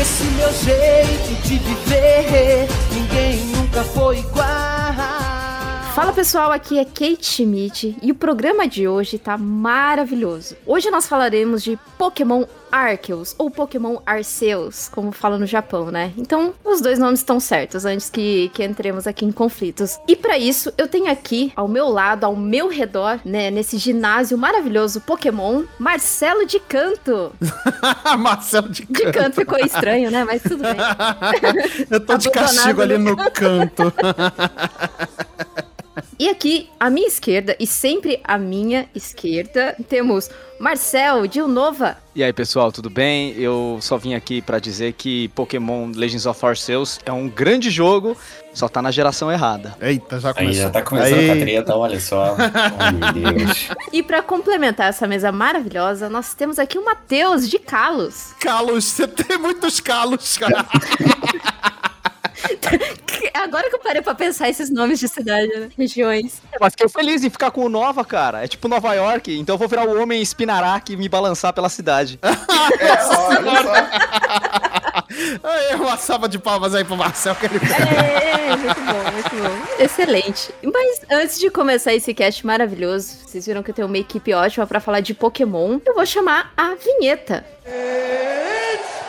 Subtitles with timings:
[0.00, 4.29] Esse meu jeito de viver, ninguém nunca foi.
[6.00, 10.56] Fala pessoal, aqui é Kate Schmidt e o programa de hoje tá maravilhoso.
[10.64, 16.14] Hoje nós falaremos de Pokémon Arceus ou Pokémon Arceus, como fala no Japão, né?
[16.16, 20.00] Então, os dois nomes estão certos antes que, que entremos aqui em conflitos.
[20.08, 24.38] E para isso, eu tenho aqui ao meu lado, ao meu redor, né, nesse ginásio
[24.38, 27.30] maravilhoso Pokémon, Marcelo de Canto.
[28.18, 29.04] Marcelo de Canto.
[29.04, 30.24] De Canto ficou estranho, né?
[30.24, 30.76] Mas tudo bem.
[31.90, 33.92] eu tô de castigo ali no canto.
[36.20, 41.96] E aqui, à minha esquerda, e sempre à minha esquerda, temos Marcel Dilnova.
[42.14, 43.32] E aí, pessoal, tudo bem?
[43.38, 48.14] Eu só vim aqui para dizer que Pokémon Legends of Arceus é um grande jogo,
[48.52, 49.74] só tá na geração errada.
[49.80, 50.60] Eita, já começou.
[50.60, 51.30] Aí já tá começando aí.
[51.30, 52.36] a treta, olha só.
[52.36, 53.70] oh, meu Deus.
[53.90, 58.34] E para complementar essa mesa maravilhosa, nós temos aqui o Matheus de Calos.
[58.38, 60.66] Calos, você tem muitos calos, cara.
[63.34, 65.68] Agora que eu parei pra pensar esses nomes de cidade, né?
[65.76, 66.40] Regiões.
[66.60, 68.44] Mas fiquei feliz em ficar com o Nova, cara.
[68.44, 71.68] É tipo Nova York, então eu vou virar o homem Spinarak e me balançar pela
[71.68, 72.18] cidade.
[72.22, 73.28] é, olha só.
[75.42, 79.36] Aí, uma salva de palmas aí pro Marcel que ele é, é, muito bom, muito
[79.36, 79.50] bom.
[79.82, 80.54] Excelente.
[80.62, 84.68] Mas antes de começar esse cast maravilhoso, vocês viram que eu tenho uma equipe ótima
[84.68, 87.44] para falar de Pokémon, eu vou chamar a vinheta.
[87.66, 89.00] It's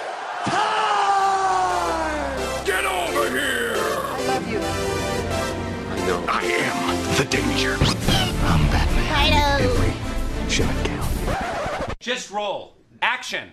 [7.18, 7.76] the danger.
[8.46, 9.62] I'm Batman.
[9.62, 12.00] Every shot count.
[12.00, 12.74] Just roll.
[13.02, 13.50] Action.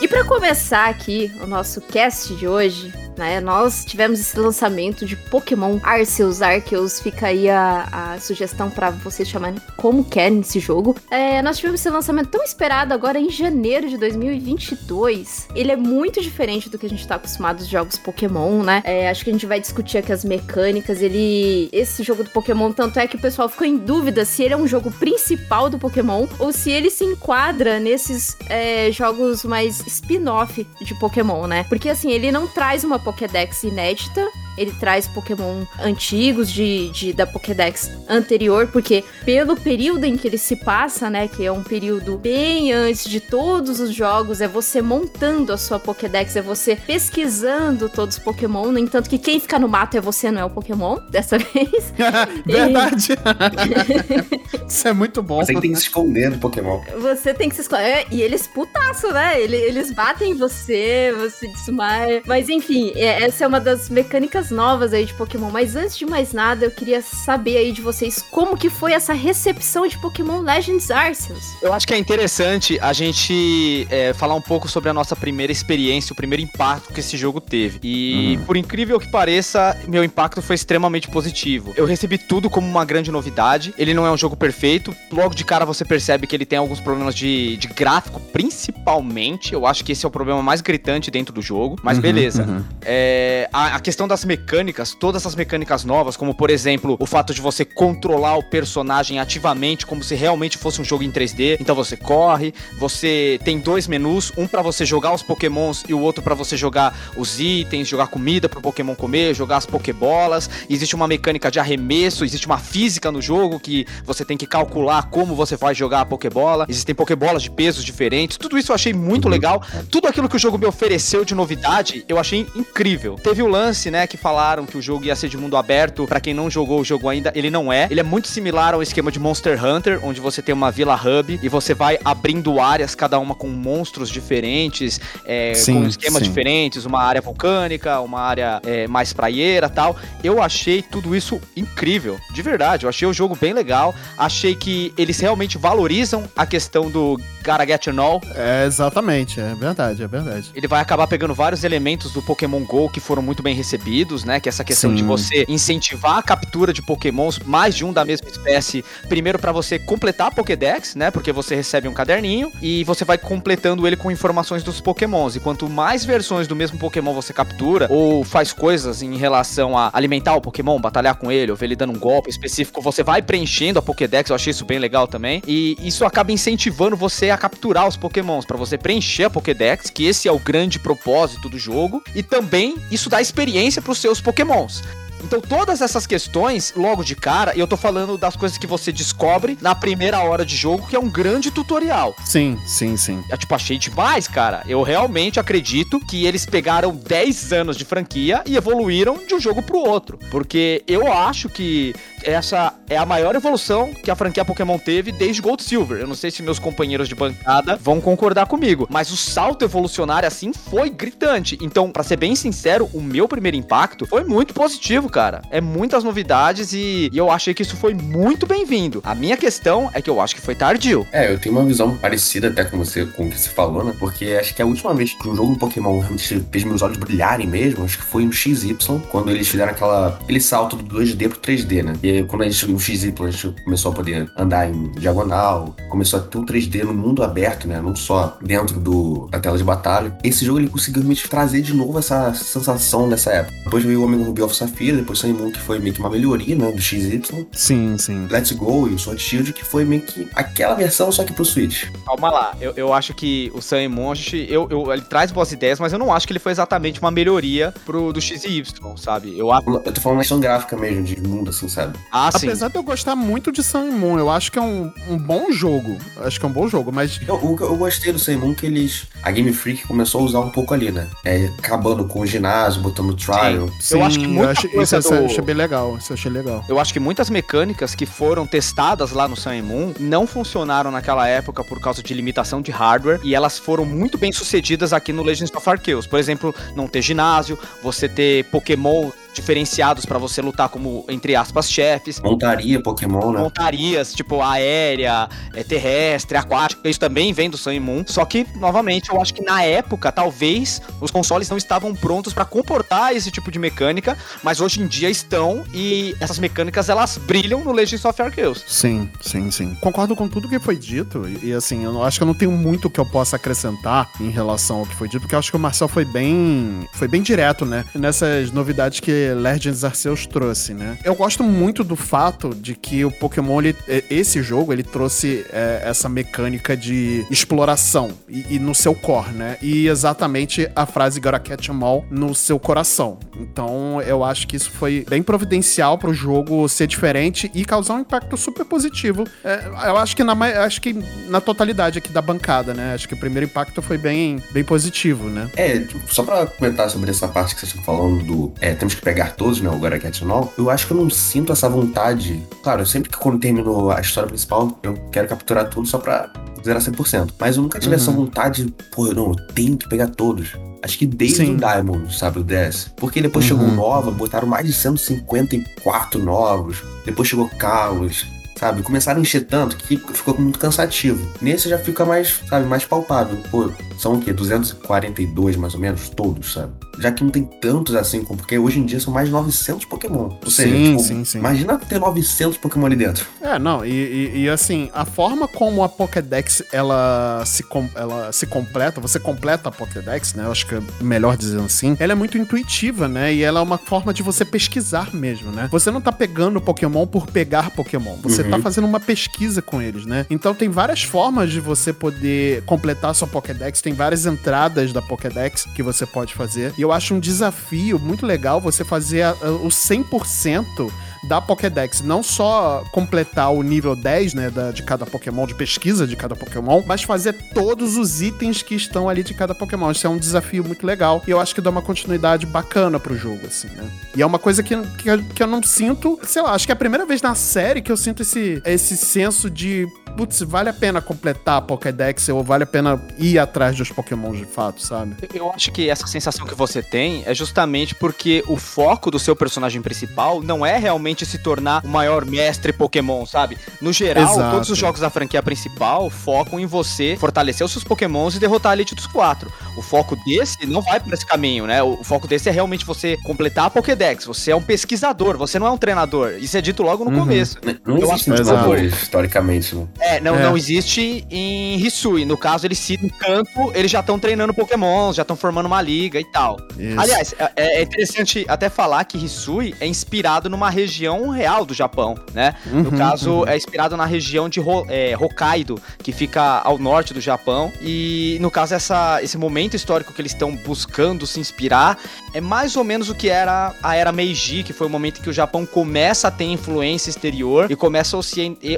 [0.00, 3.40] E para começar aqui o nosso cast de hoje, né?
[3.40, 9.28] Nós tivemos esse lançamento de Pokémon Arceus Arceus, fica aí a, a sugestão para vocês
[9.28, 10.96] chamarem como querem esse jogo.
[11.10, 15.48] É, nós tivemos esse lançamento tão esperado agora em janeiro de 2022.
[15.54, 18.82] Ele é muito diferente do que a gente tá acostumado dos jogos Pokémon, né?
[18.84, 21.02] É, acho que a gente vai discutir aqui as mecânicas.
[21.02, 24.54] Ele, esse jogo do Pokémon, tanto é que o pessoal ficou em dúvida se ele
[24.54, 29.84] é um jogo principal do Pokémon ou se ele se enquadra nesses é, jogos mais
[29.86, 31.64] spin-off de Pokémon, né?
[31.68, 34.20] Porque assim, ele não traz uma Pokédex inédita
[34.58, 40.38] ele traz Pokémon antigos de, de, da Pokédex anterior, porque pelo período em que ele
[40.38, 44.82] se passa, né, que é um período bem antes de todos os jogos, é você
[44.82, 49.58] montando a sua Pokédex, é você pesquisando todos os Pokémon, no entanto que quem fica
[49.58, 51.92] no mato é você, não é o Pokémon, dessa vez.
[52.44, 53.14] Verdade.
[54.68, 55.44] Isso é muito bom.
[55.44, 56.80] Você tem que se esconder do Pokémon.
[57.00, 57.84] Você tem que se esconder.
[57.84, 59.40] É, e eles putaço, né?
[59.40, 62.22] Eles, eles batem em você, você desmaia.
[62.26, 66.06] Mas enfim, é, essa é uma das mecânicas novas aí de Pokémon, mas antes de
[66.06, 70.40] mais nada, eu queria saber aí de vocês como que foi essa recepção de Pokémon
[70.40, 71.44] Legends Arceus.
[71.62, 75.52] Eu acho que é interessante a gente é, falar um pouco sobre a nossa primeira
[75.52, 77.78] experiência, o primeiro impacto que esse jogo teve.
[77.82, 78.44] E uhum.
[78.44, 81.72] por incrível que pareça, meu impacto foi extremamente positivo.
[81.76, 83.74] Eu recebi tudo como uma grande novidade.
[83.78, 84.94] Ele não é um jogo perfeito.
[85.10, 89.52] Logo de cara você percebe que ele tem alguns problemas de, de gráfico, principalmente.
[89.52, 91.76] Eu acho que esse é o problema mais gritante dentro do jogo.
[91.82, 92.44] Mas uhum, beleza.
[92.44, 92.64] Uhum.
[92.82, 97.06] É, a, a questão das mecânicas mecânicas, todas essas mecânicas novas, como por exemplo o
[97.06, 101.56] fato de você controlar o personagem ativamente, como se realmente fosse um jogo em 3D.
[101.60, 106.00] Então você corre, você tem dois menus, um para você jogar os Pokémons e o
[106.00, 110.48] outro para você jogar os itens, jogar comida pro Pokémon comer, jogar as Pokébolas.
[110.70, 115.10] Existe uma mecânica de arremesso, existe uma física no jogo que você tem que calcular
[115.10, 116.66] como você vai jogar a Pokébola.
[116.68, 118.36] Existem Pokébolas de pesos diferentes.
[118.36, 119.30] Tudo isso eu achei muito uhum.
[119.30, 119.62] legal.
[119.90, 123.16] Tudo aquilo que o jogo me ofereceu de novidade, eu achei incrível.
[123.16, 126.06] Teve o lance, né, que falaram que o jogo ia ser de mundo aberto.
[126.06, 127.88] Para quem não jogou o jogo ainda, ele não é.
[127.90, 131.40] Ele é muito similar ao esquema de Monster Hunter, onde você tem uma vila hub
[131.42, 136.28] e você vai abrindo áreas, cada uma com monstros diferentes, é, sim, com esquemas sim.
[136.28, 139.96] diferentes, uma área vulcânica, uma área é, mais praieira tal.
[140.22, 142.84] Eu achei tudo isso incrível, de verdade.
[142.84, 143.94] Eu achei o jogo bem legal.
[144.18, 147.86] Achei que eles realmente valorizam a questão do Gotta Get.
[148.34, 150.50] É, exatamente, é verdade, é verdade.
[150.54, 154.24] Ele vai acabar pegando vários elementos do Pokémon GO que foram muito bem recebidos divertidos,
[154.24, 154.40] né?
[154.40, 154.96] Que é essa questão Sim.
[154.96, 159.52] de você incentivar a captura de pokémons, mais de um da mesma espécie, primeiro pra
[159.52, 161.10] você completar a Pokédex, né?
[161.10, 165.36] Porque você recebe um caderninho e você vai completando ele com informações dos pokémons.
[165.36, 169.90] E quanto mais versões do mesmo pokémon você captura, ou faz coisas em relação a
[169.92, 173.20] alimentar o pokémon, batalhar com ele, ou ver ele dando um golpe específico, você vai
[173.20, 175.42] preenchendo a Pokédex, eu achei isso bem legal também.
[175.46, 180.06] E isso acaba incentivando você a capturar os pokémons, pra você preencher a Pokédex, que
[180.06, 182.02] esse é o grande propósito do jogo.
[182.14, 184.82] E também isso dá experiência pros seus pokémons.
[185.22, 188.92] Então, todas essas questões, logo de cara, e eu tô falando das coisas que você
[188.92, 192.14] descobre na primeira hora de jogo, que é um grande tutorial.
[192.24, 193.22] Sim, sim, sim.
[193.30, 194.62] Eu, tipo, achei demais, cara.
[194.66, 199.62] Eu realmente acredito que eles pegaram 10 anos de franquia e evoluíram de um jogo
[199.62, 200.18] pro outro.
[200.30, 205.42] Porque eu acho que essa é a maior evolução que a franquia Pokémon teve desde
[205.42, 206.00] Gold Silver.
[206.00, 210.26] Eu não sei se meus companheiros de bancada vão concordar comigo, mas o salto evolucionário
[210.26, 211.58] assim foi gritante.
[211.60, 215.42] Então, pra ser bem sincero, o meu primeiro impacto foi muito positivo, cara.
[215.50, 219.00] É muitas novidades e, e eu achei que isso foi muito bem-vindo.
[219.04, 221.06] A minha questão é que eu acho que foi tardio.
[221.12, 223.94] É, eu tenho uma visão parecida até com você, com o que você falou, né?
[223.98, 226.96] Porque acho que a última vez que um jogo do Pokémon realmente fez meus olhos
[226.96, 228.76] brilharem mesmo, acho que foi no XY,
[229.10, 231.94] quando eles fizeram aquela, aquele salto do 2D pro 3D, né?
[232.02, 235.74] E aí, quando a gente, no XY, a gente começou a poder andar em diagonal,
[235.88, 237.80] começou a ter um 3D no mundo aberto, né?
[237.80, 240.16] Não só dentro do, da tela de batalha.
[240.22, 243.54] Esse jogo, ele conseguiu me trazer de novo essa sensação dessa época.
[243.64, 246.10] Depois veio o Omega Ruby of Safira, depois Sun Moon, que foi meio que uma
[246.10, 246.70] melhoria, né?
[246.72, 247.22] Do XY.
[247.52, 248.26] Sim, sim.
[248.30, 251.44] Let's Go e o Sword Shield, que foi meio que aquela versão, só que pro
[251.44, 251.84] Switch.
[252.06, 255.30] Calma lá, eu, eu acho que o Sun Moon, a gente, eu, eu- ele traz
[255.32, 258.44] boas ideias, mas eu não acho que ele foi exatamente uma melhoria pro do X
[258.44, 259.38] e Y, sabe?
[259.38, 259.68] Eu acho.
[259.68, 261.98] Eu tô falando uma questão gráfica mesmo, de mundo, assim, sabe?
[262.12, 262.46] Ah, sim.
[262.46, 265.50] Apesar de eu gostar muito de Sun Moon, eu acho que é um, um bom
[265.52, 265.96] jogo.
[266.18, 268.66] Acho que é um bom jogo, mas Eu, que eu gostei do Sun Moon que
[268.66, 269.06] eles.
[269.22, 271.06] A Game Freak começou a usar um pouco ali, né?
[271.24, 273.68] É, acabando com o ginásio, botando trial.
[273.80, 275.96] sim, acho que muita achei, coisa isso eu do- achei bem legal.
[275.98, 276.64] Isso eu achei legal.
[276.68, 281.26] Eu acho que muitas mecânicas que foram testadas lá no Sun Moon não funcionaram naquela
[281.28, 285.22] época por causa de limitação de hardware e elas foram muito bem sucedidas aqui no
[285.22, 286.06] Legends of Arceus.
[286.06, 291.70] Por exemplo, não ter ginásio, você ter Pokémon diferenciados pra você lutar como, entre aspas,
[291.70, 292.20] chefes.
[292.20, 293.40] Montaria Pokémon, né?
[293.40, 298.04] Montarias, tipo aérea, é, terrestre, aquática, isso também vem do Sun e Moon.
[298.06, 302.44] Só que, novamente, eu acho que na época, talvez, os consoles não estavam prontos pra
[302.44, 307.62] comportar esse tipo de mecânica, mas hoje em dia estão e essas mecânicas elas brilham
[307.64, 308.64] no Legends of Arceus.
[308.66, 309.74] Sim, sim, sim.
[309.80, 311.28] Concordo com tudo que foi dito.
[311.28, 314.08] E, e, assim, eu não- acho que eu não tenho muito que eu possa acrescentar
[314.20, 316.86] em relação ao que foi dito, porque eu acho que o Marcel foi bem.
[316.92, 317.84] Foi bem direto, né?
[317.94, 320.98] Nessas novidades que Legends Arceus trouxe, né?
[321.04, 325.44] Eu gosto muito do fato de que o Pokémon, ele, é, esse jogo, ele trouxe
[325.50, 329.56] é, essa mecânica de exploração e, e no seu core, né?
[329.62, 333.18] E exatamente a frase Gotta Catch 'em All no seu coração.
[333.36, 338.00] Então, eu acho que isso foi bem providencial pro jogo ser diferente e causar um
[338.00, 339.24] impacto super positivo.
[339.44, 340.34] É, eu acho que na
[340.64, 340.94] acho que
[341.28, 342.94] na totalidade aqui da bancada, né?
[342.94, 345.50] Acho que o primeiro impacto foi bem, bem positivo, né?
[345.56, 348.52] É, só pra comentar sobre essa parte que vocês estão falando do.
[348.60, 349.70] É, temos que pegar todos, né?
[349.70, 350.52] O 'em All.
[350.58, 352.42] Eu acho que eu não sinto essa vontade.
[352.62, 356.30] Claro, sempre que quando termino a história principal, eu quero capturar tudo só pra
[356.62, 357.32] zerar 100%.
[357.40, 360.50] Mas eu nunca tive essa vontade, pô, não, eu tenho que pegar todos.
[360.82, 361.54] Acho que desde Sim.
[361.54, 362.90] o Diamond, sabe, o DS.
[362.96, 363.74] Porque depois chegou Uhum.
[363.76, 366.82] Nova, botaram mais de 154 novos.
[367.06, 368.26] Depois chegou Kalos,
[368.56, 368.82] sabe?
[368.82, 371.26] Começaram a encher tanto que ficou muito cansativo.
[371.40, 373.38] Nesse já fica mais, sabe, mais palpável.
[373.50, 374.32] Pô, são o quê?
[374.32, 376.72] 242 mais ou menos, todos, sabe?
[376.98, 379.84] Já que não tem tantos assim, como- porque hoje em dia são mais de 900
[379.84, 380.30] Pokémon.
[380.44, 381.38] Ou seja, Sim, tipo, sim, sim.
[381.38, 383.26] imagina ter 900 Pokémon ali dentro.
[383.40, 388.32] É, não, e, e- e, assim, a forma como a Pokédex ela se, com- ela
[388.32, 390.44] se completa, você completa a Pokédex, né?
[390.44, 391.96] Eu acho que é melhor dizendo assim.
[392.00, 393.32] Ela é muito intuitiva, né?
[393.32, 395.68] E ela é uma forma de você pesquisar mesmo, né?
[395.70, 398.16] Você não tá pegando Pokémon por pegar Pokémon.
[398.22, 398.50] Você Uhum.
[398.50, 400.26] tá fazendo uma pesquisa com eles, né?
[400.30, 405.00] Então tem várias formas de você poder completar a sua Pokédex, tem várias entradas da
[405.00, 406.74] Pokédex que você pode fazer.
[406.76, 410.92] E eu acho um desafio muito legal você fazer a- a- o 100%
[411.24, 412.00] da Pokédex.
[412.02, 416.36] Não só completar o nível 10, né, da- de cada Pokémon, de pesquisa de cada
[416.36, 419.90] Pokémon, mas fazer todos os itens que estão ali de cada Pokémon.
[419.90, 423.16] Isso é um desafio muito legal e eu acho que dá uma continuidade bacana pro
[423.16, 423.88] jogo, assim, né?
[424.16, 426.72] E é uma coisa que, que, eu- que eu não sinto, sei lá, acho que
[426.72, 429.86] é a primeira vez na série que eu sinto esse, esse senso de.
[430.16, 434.32] Putz, vale a pena completar a Pokédex ou vale a pena ir atrás dos Pokémon
[434.32, 435.14] de fato, sabe?
[435.32, 439.36] Eu acho que essa sensação que você tem é justamente porque o foco do seu
[439.36, 443.56] personagem principal não é realmente realmente se tornar o maior mestre Pokémon, sabe?
[443.80, 444.50] No geral, Exato.
[444.50, 448.72] todos os jogos da franquia principal focam em você fortalecer os seus Pokémons e derrotar
[448.72, 449.50] a Elite dos Quatro.
[449.76, 451.82] O foco desse não vai por esse caminho, né?
[451.82, 454.26] O foco desse é realmente você completar a Pokédex.
[454.26, 456.32] Você é um pesquisador, você não é um treinador.
[456.38, 457.20] Isso é dito logo no Uhum.
[457.20, 457.56] começo.
[457.86, 459.86] Não Eu existem acho- treinadores, historicamente, né?
[460.00, 460.42] É, não, É.
[460.42, 462.24] não existe em Hisui.
[462.26, 465.80] No caso, eles citam em campo, eles já estão treinando Pokémon, já estão formando uma
[465.80, 466.58] liga e tal.
[466.78, 467.00] Isso.
[467.00, 470.97] Aliás, é, é interessante até falar que Hisui é inspirado numa região
[471.30, 472.54] real do Japão, né?
[472.66, 473.48] no Uhum, caso, uhum.
[473.48, 477.72] é inspirado na região de Ho- é, Hokkaido, que fica ao norte do Japão.
[477.80, 481.98] E no caso, essa, esse momento histórico que eles estão buscando se inspirar
[482.34, 485.22] é mais ou menos o que era a era Meiji, que foi o momento em
[485.22, 488.20] que o Japão começa a ter influência exterior e começa a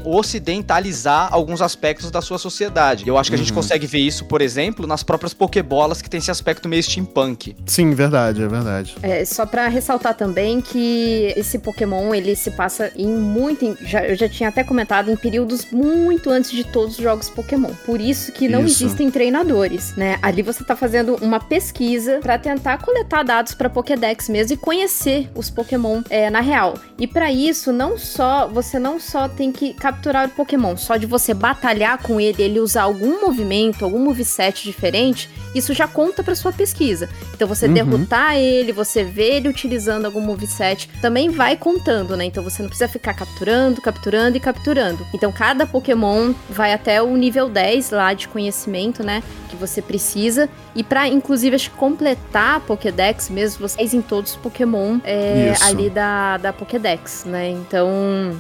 [0.04, 3.06] ocidentalizar alguns aspectos da sua sociedade.
[3.06, 3.56] Eu acho que a gente Uhum.
[3.56, 7.56] consegue ver isso, por exemplo, nas próprias Pokébolas, que tem esse aspecto meio steampunk.
[7.66, 8.96] Sim, verdade, é verdade.
[9.02, 13.76] É, só pra ressaltar também que esse Pokémon, ele se passa em muito.
[13.82, 17.70] já, eu já tinha até comentado em períodos muito antes de todos os jogos Pokémon.
[17.84, 18.84] Por isso que não Isso.
[18.84, 20.18] existem treinadores, né?
[20.22, 25.30] Ali você tá fazendo uma pesquisa pra tentar coletar dados pra Pokédex mesmo e conhecer
[25.34, 26.74] os Pokémon é, na real.
[26.98, 28.48] E pra isso, não só.
[28.48, 32.60] Você não só tem que capturar o Pokémon, só de você batalhar com ele, ele
[32.60, 37.08] usar algum movimento, algum moveset diferente, isso já conta pra sua pesquisa.
[37.34, 37.74] Então você Uhum.
[37.74, 42.24] derrotar ele, você vê ele utilizando algum moveset, também vai contando, né?
[42.24, 45.06] Então você não precisa ficar capturando, capturando e capturando.
[45.14, 49.22] Então cada Pokémon vai até o nível 10 lá de conhecimento, né?
[49.48, 50.48] Que você precisa.
[50.74, 54.98] E pra, inclusive, acho que completar a Pokédex mesmo, você faz em todos os Pokémon
[55.04, 57.50] é, ali da, da Pokédex, né?
[57.50, 57.88] Então,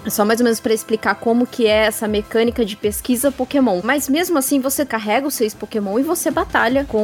[0.04, 3.80] é só mais ou menos pra explicar como que é essa mecânica de pesquisa Pokémon.
[3.82, 6.99] Mas mesmo assim, você carrega os seus Pokémon e você batalha com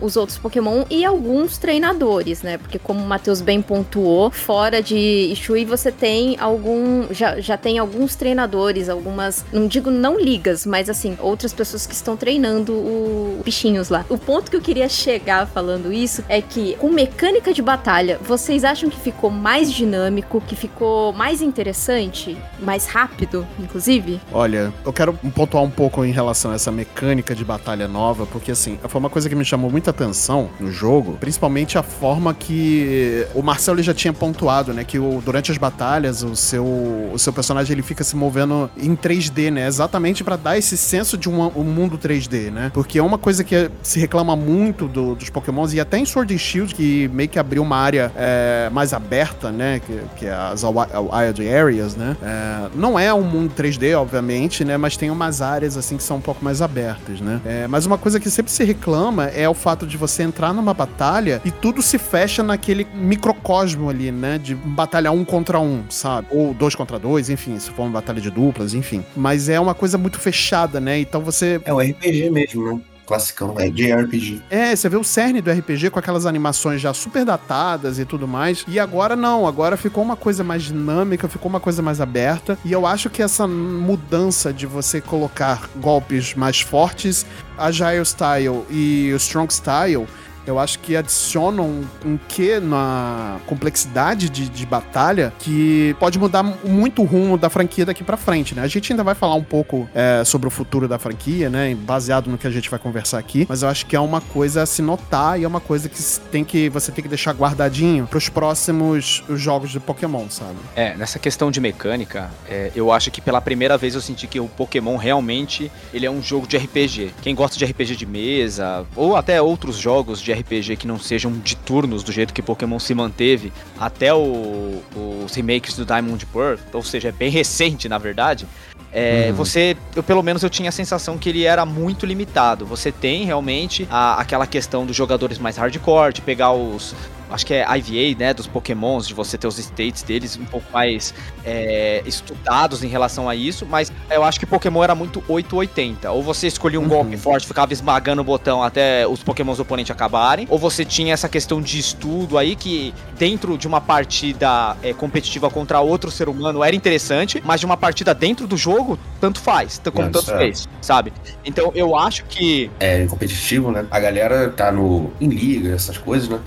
[0.00, 2.58] os outros Pokémon e alguns treinadores, né?
[2.58, 7.12] Porque como o Matheus bem pontuou, fora de Ishui você tem algum.
[7.12, 9.44] Já, já tem alguns treinadores, algumas.
[9.52, 14.04] Não digo não ligas, mas assim, outras pessoas que estão treinando o bichinhos lá.
[14.08, 18.64] O ponto que eu queria chegar falando isso é que, com mecânica de batalha, vocês
[18.64, 24.20] acham que ficou mais dinâmico, que ficou mais interessante, mais rápido, inclusive?
[24.32, 28.52] Olha, eu quero pontuar um pouco em relação a essa mecânica de batalha nova, porque
[28.52, 33.26] assim, foi uma coisa que me chamou muita atenção no jogo, principalmente a forma que
[33.34, 37.32] o Marcelo já tinha pontuado, né, que o- durante as batalhas o seu, o seu
[37.32, 41.40] personagem ele fica se movendo em 3D, né, exatamente pra dar esse senso de um,
[41.56, 42.70] um mundo 3D, né?
[42.74, 46.34] Porque é uma coisa que se reclama muito do- dos Pokémons e até em Sword
[46.34, 50.32] and Shield que meio que abriu uma área é, mais aberta, né, que, que é
[50.32, 52.16] as Wi- Wild Areas, né?
[52.22, 54.76] É, não é um mundo 3D, obviamente, né?
[54.76, 57.40] Mas tem umas áreas assim que são um pouco mais abertas, né?
[57.44, 60.74] É, mas uma coisa que sempre se reclama é o fato de você entrar numa
[60.74, 64.38] batalha e tudo se fecha naquele microcosmo ali, né?
[64.38, 66.28] De batalha um contra um, sabe?
[66.30, 69.04] Ou dois contra dois, enfim, se for uma batalha de duplas, enfim.
[69.16, 70.98] Mas é uma coisa muito fechada, né?
[70.98, 72.80] Então você É o RPG mesmo, né?
[73.12, 74.40] Classicão, é JRPG.
[74.48, 78.26] é, você vê o cerne do RPG com aquelas animações já super datadas e tudo
[78.26, 78.64] mais.
[78.66, 82.58] E agora não, agora ficou uma coisa mais dinâmica, ficou uma coisa mais aberta.
[82.64, 87.26] E eu acho que essa mudança de você colocar golpes mais fortes,
[87.58, 90.06] Agile Style e o Strong Style.
[90.46, 96.42] Eu acho que adicionam um, um quê na complexidade de, de batalha que pode mudar
[96.42, 98.62] muito o rumo da franquia daqui pra frente, né?
[98.62, 101.74] A gente ainda vai falar um pouco é, sobre o futuro da franquia, né?
[101.74, 103.46] Baseado no que a gente vai conversar aqui.
[103.48, 106.02] Mas eu acho que é uma coisa a se notar e é uma coisa que
[106.30, 110.56] tem que você tem que deixar guardadinho pros próximos jogos de Pokémon, sabe?
[110.74, 114.40] É, nessa questão de mecânica, é, eu acho que pela primeira vez eu senti que
[114.40, 117.14] o Pokémon realmente ele é um jogo de RPG.
[117.22, 121.32] Quem gosta de RPG de mesa, ou até outros jogos de RPG que não sejam
[121.32, 124.82] de turnos, do jeito que Pokémon se manteve até o-
[125.24, 128.46] os remakes do Diamond Pearl, ou seja, é bem recente na verdade.
[128.94, 129.36] É, Uhum.
[129.36, 132.66] Você, eu, pelo menos eu tinha a sensação que ele era muito limitado.
[132.66, 136.94] Você tem realmente a- aquela questão dos jogadores mais hardcore, de pegar os.
[137.32, 138.34] Acho que é IVA, né?
[138.34, 143.28] Dos Pokémons, de você ter os states deles um pouco mais é, estudados em relação
[143.28, 143.66] a isso.
[143.66, 146.10] Mas eu acho que Pokémon era muito 880.
[146.10, 146.88] Ou você escolhia um Uhum.
[146.88, 150.46] golpe forte, ficava esmagando o botão até os Pokémons do oponente acabarem.
[150.50, 155.48] Ou você tinha essa questão de estudo aí que dentro de uma partida é, competitiva
[155.50, 159.80] contra outro ser humano era interessante, mas de uma partida dentro do jogo, tanto faz,
[159.92, 160.38] como tanto é.
[160.38, 161.12] fez, sabe?
[161.44, 163.86] Então eu acho que É competitivo, né?
[163.90, 166.40] A galera tá no em liga, essas coisas, né?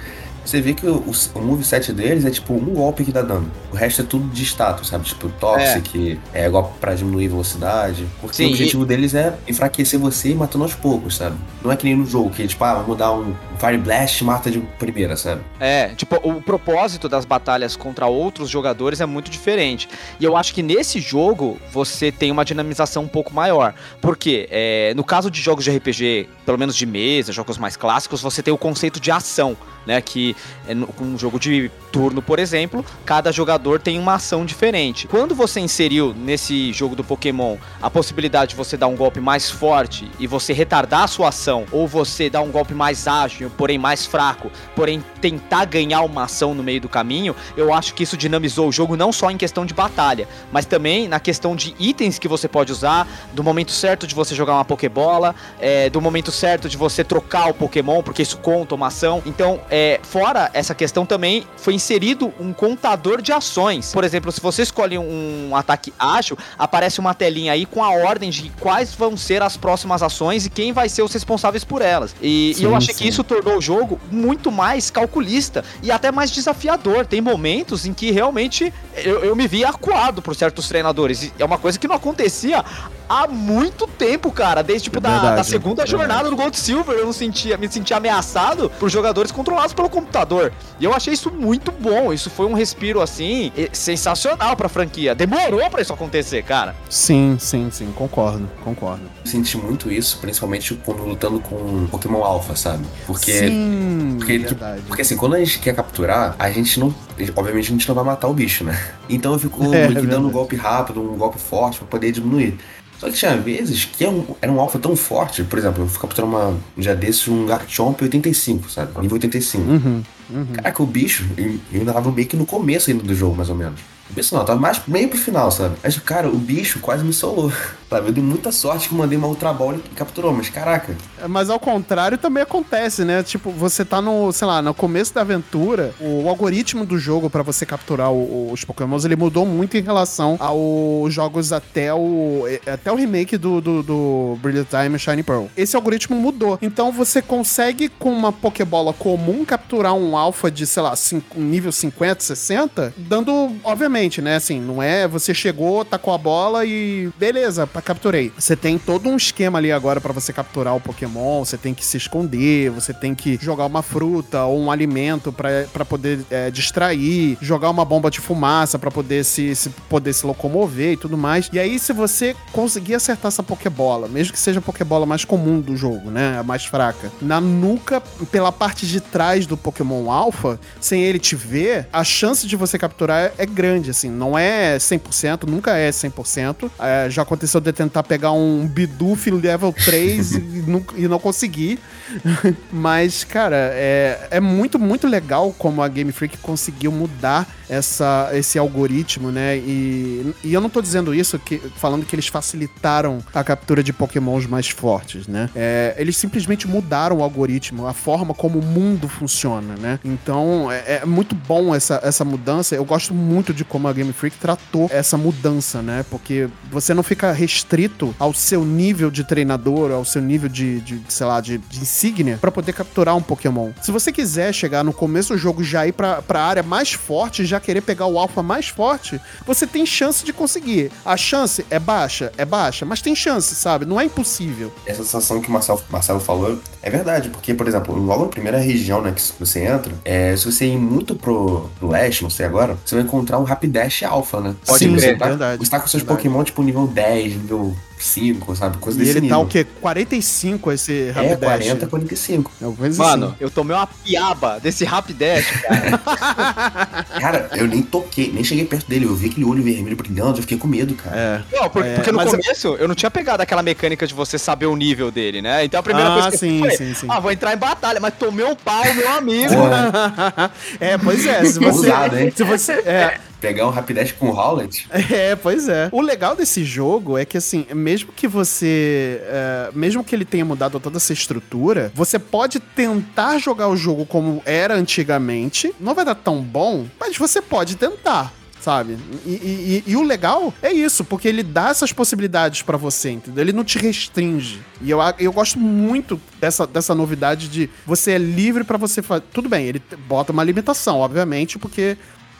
[0.45, 3.51] Você vê que o, o, moveset deles é tipo um golpe que dá dano.
[3.71, 5.05] O resto é tudo de status, sabe?
[5.05, 8.05] Tipo, Toxic, é, é golpe pra diminuir velocidade.
[8.21, 11.35] Porque Sim, o objetivo deles é enfraquecer você e matando aos poucos, sabe?
[11.63, 14.51] Não é que nem no jogo, que tipo, ah, vamos dar um Fire Blast mata
[14.51, 15.41] de primeira, sabe?
[15.59, 19.87] É, tipo, o propósito das batalhas contra outros jogadores é muito diferente.
[20.19, 23.73] E eu acho que nesse jogo você tem uma dinamização um pouco maior.
[24.01, 28.21] Porque é, no caso de jogos de RPG, pelo menos de mesa, jogos mais clássicos,
[28.21, 29.57] você tem o conceito de ação.
[29.85, 30.35] Né, que
[30.67, 35.07] é com um jogo de turno, por exemplo, cada jogador tem uma ação diferente.
[35.07, 39.47] Quando você inseriu nesse jogo do Pokémon a possibilidade de você dar um golpe mais
[39.47, 43.77] forte e você retardar a sua ação, ou você dar um golpe mais ágil, porém
[43.77, 48.17] mais fraco, porém tentar ganhar uma ação no meio do caminho, eu acho que isso
[48.17, 52.19] dinamizou o jogo não só em questão de batalha, mas também na questão de itens
[52.19, 56.31] que você pode usar, do momento certo de você jogar uma Pokébola, é, do momento
[56.31, 59.21] certo de você trocar o Pokémon, porque isso conta uma ação.
[59.25, 63.91] Então, é, fora essa questão também, foi inserido um contador de ações.
[63.93, 68.29] Por exemplo, se você escolhe um ataque ágil, aparece uma telinha aí com a ordem
[68.29, 72.15] de quais vão ser as próximas ações e quem vai ser os responsáveis por elas.
[72.21, 73.03] E, e eu Sim, achei sim.
[73.03, 77.05] que isso tornou o jogo muito mais calculista e até mais desafiador.
[77.05, 81.23] Tem momentos em que realmente eu, eu me vi acuado por certos treinadores.
[81.23, 82.63] E é uma coisa que não acontecia
[83.09, 84.61] há muito tempo, cara.
[84.63, 85.91] Desde tipo, da, Verdade, da segunda verdade.
[85.91, 90.51] jornada do Gold Silver, eu não sentia, me sentia ameaçado por jogadores controlados pelo computador.
[90.79, 92.11] E eu achei isso muito bom.
[92.13, 95.13] Isso foi um respiro assim e- sensacional pra franquia.
[95.13, 96.75] Demorou pra isso acontecer, cara.
[96.89, 99.03] Sim, sim, sim, concordo, concordo.
[99.23, 102.85] Eu senti muito isso, principalmente quando lutando com Pokémon Alpha, sabe?
[103.05, 104.81] Porque sim, porque, tipo, verdade.
[104.87, 106.93] Porque assim, quando a gente quer capturar, a gente não.
[107.35, 108.79] Obviamente a gente não vai matar o bicho, né?
[109.09, 112.57] Então eu fico É, um golpe rápido, um golpe forte pra poder diminuir.
[112.99, 115.87] Só que tinha vezes que é um- era um alfa tão forte, por exemplo, eu
[115.87, 118.91] fui capturar uma, um dia desses um Garchomp 85, sabe?
[119.01, 119.63] Nível 85.
[119.69, 120.45] Uhum, uhum.
[120.53, 123.49] Caraca, o bicho, eu eu ainda tava meio que no começo ainda do jogo, mais
[123.49, 123.79] ou menos.
[124.09, 125.75] O bicho não, tava mais meio pro final, sabe?
[125.83, 127.51] Mas, cara, o bicho quase me solou.
[127.89, 128.07] Sabe?
[128.09, 130.95] Eu dei muita sorte que mandei uma Ultra Ball e capturou, mas caraca.
[131.27, 133.23] Mas ao contrário também acontece, né?
[133.23, 137.41] Tipo, você tá no, sei lá, no começo da aventura, o algoritmo do jogo pra
[137.43, 142.91] você capturar o- os Pokémons, ele mudou muito em relação aos jogos até o até
[142.91, 145.45] o remake do, do, do Brilliant e Shiny Pearl.
[145.55, 146.57] Esse algoritmo mudou.
[146.61, 151.71] Então você consegue com uma Pokébola comum capturar um alpha de, sei lá, cinco- nível
[151.71, 157.67] 50, 60, dando, obviamente, né, assim, não é você chegou, tacou a bola e beleza,
[157.83, 158.31] capturei.
[158.37, 161.83] Você tem todo um esquema ali agora pra você capturar o Pokémon, você tem que
[161.85, 166.49] se esconder, você tem que jogar uma fruta ou um alimento pra pra poder é,
[166.51, 171.17] distrair, jogar uma bomba de fumaça pra poder se, se poder se locomover e tudo
[171.17, 171.49] mais.
[171.53, 175.59] E aí se você conseguir acertar essa Pokébola, mesmo que seja a Pokébola mais comum
[175.61, 180.59] do jogo, né, a mais fraca, na nuca pela parte de trás do Pokémon Alpha,
[180.79, 185.43] sem ele te ver, a chance de você capturar é grande, assim, não é 100%,
[185.47, 186.69] nunca é 100%.
[186.79, 191.79] É, já aconteceu de tentar pegar um Bidoof level 3 e, nunca- e não conseguir.
[192.71, 198.57] Mas, cara, é, é muito, muito legal como a Game Freak conseguiu mudar essa, esse
[198.57, 199.57] algoritmo, né?
[199.57, 203.93] E, e eu não tô dizendo isso que, falando que eles facilitaram a captura de
[203.93, 205.49] pokémons mais fortes, né?
[205.55, 209.99] É, eles simplesmente mudaram o algoritmo, a forma como o mundo funciona, né?
[210.03, 212.75] Então, é, é muito bom essa, essa mudança.
[212.75, 216.05] Eu gosto muito de como a Game Freak tratou essa mudança, né?
[216.09, 221.01] Porque você não fica restrito ao seu nível de treinador, ao seu nível de, de
[221.07, 223.71] sei lá, de, de insígnia pra poder capturar um Pokémon.
[223.81, 227.45] Se você quiser chegar no começo do jogo já ir pra, pra área mais forte,
[227.45, 230.91] já querer pegar o alfa mais forte, você tem chance de conseguir.
[231.03, 233.85] A chance é baixa, é baixa, mas tem chance, sabe?
[233.85, 234.73] Não é impossível.
[234.85, 238.57] Essa sensação que o Marcelo, Marcelo falou é verdade, porque, por exemplo, logo na primeira
[238.57, 242.45] região né, que você entra, é, se você ir muito pro, pro leste, não sei
[242.45, 244.55] agora, você vai encontrar um Rapidash Alpha, né?
[244.65, 246.23] Pode Sim, você tá, verdade, Você tá com seus verdade.
[246.23, 248.77] Pokémon, tipo, nível 10, nível 5, sabe?
[248.77, 249.37] Coisa E desse ele nível.
[249.37, 249.65] tá o quê?
[249.81, 251.39] 45 esse É, Rapidash.
[251.41, 252.51] 40, 45.
[252.61, 253.35] É uma coisa Mano, assim.
[253.39, 257.05] eu tomei uma piaba desse Rapidash, cara.
[257.19, 259.05] Cara, eu nem toquei, nem cheguei perto dele.
[259.05, 261.15] Eu vi aquele olho vermelho brilhando, eu fiquei com medo, cara.
[261.17, 261.41] É.
[261.55, 264.37] Não, por- É, porque no mas- começo eu não tinha pegado aquela mecânica de você
[264.37, 265.63] saber o nível dele, né?
[265.65, 267.07] Então a primeira Ah, coisa que sim, eu falei, sim, sim.
[267.09, 269.53] ah, vou entrar em batalha, mas tomei um pau, meu amigo.
[269.55, 271.43] Porra, é, pois é.
[271.45, 271.65] Se você.
[271.89, 272.33] Ousado, hein?
[272.35, 272.71] se você.
[272.73, 275.89] É, pegar um Rapidash com Howlet, É, pois é.
[275.91, 279.21] O legal desse jogo é que, assim, mesmo que você.
[279.23, 284.05] é, mesmo que ele tenha mudado toda essa estrutura, você pode tentar jogar o jogo
[284.05, 285.73] como era antigamente.
[285.79, 288.33] Não vai dar tão bom, mas você pode tentar.
[288.59, 288.97] sabe?
[289.27, 293.43] E, e- e- o legal é isso, porque ele dá essas possibilidades pra você, entendeu?
[293.43, 294.59] Ele não te restringe.
[294.81, 299.23] E eu, eu gosto muito dessa, dessa novidade de você é livre pra você fazer.
[299.31, 301.95] Tudo bem, ele bota uma limitação, obviamente, porque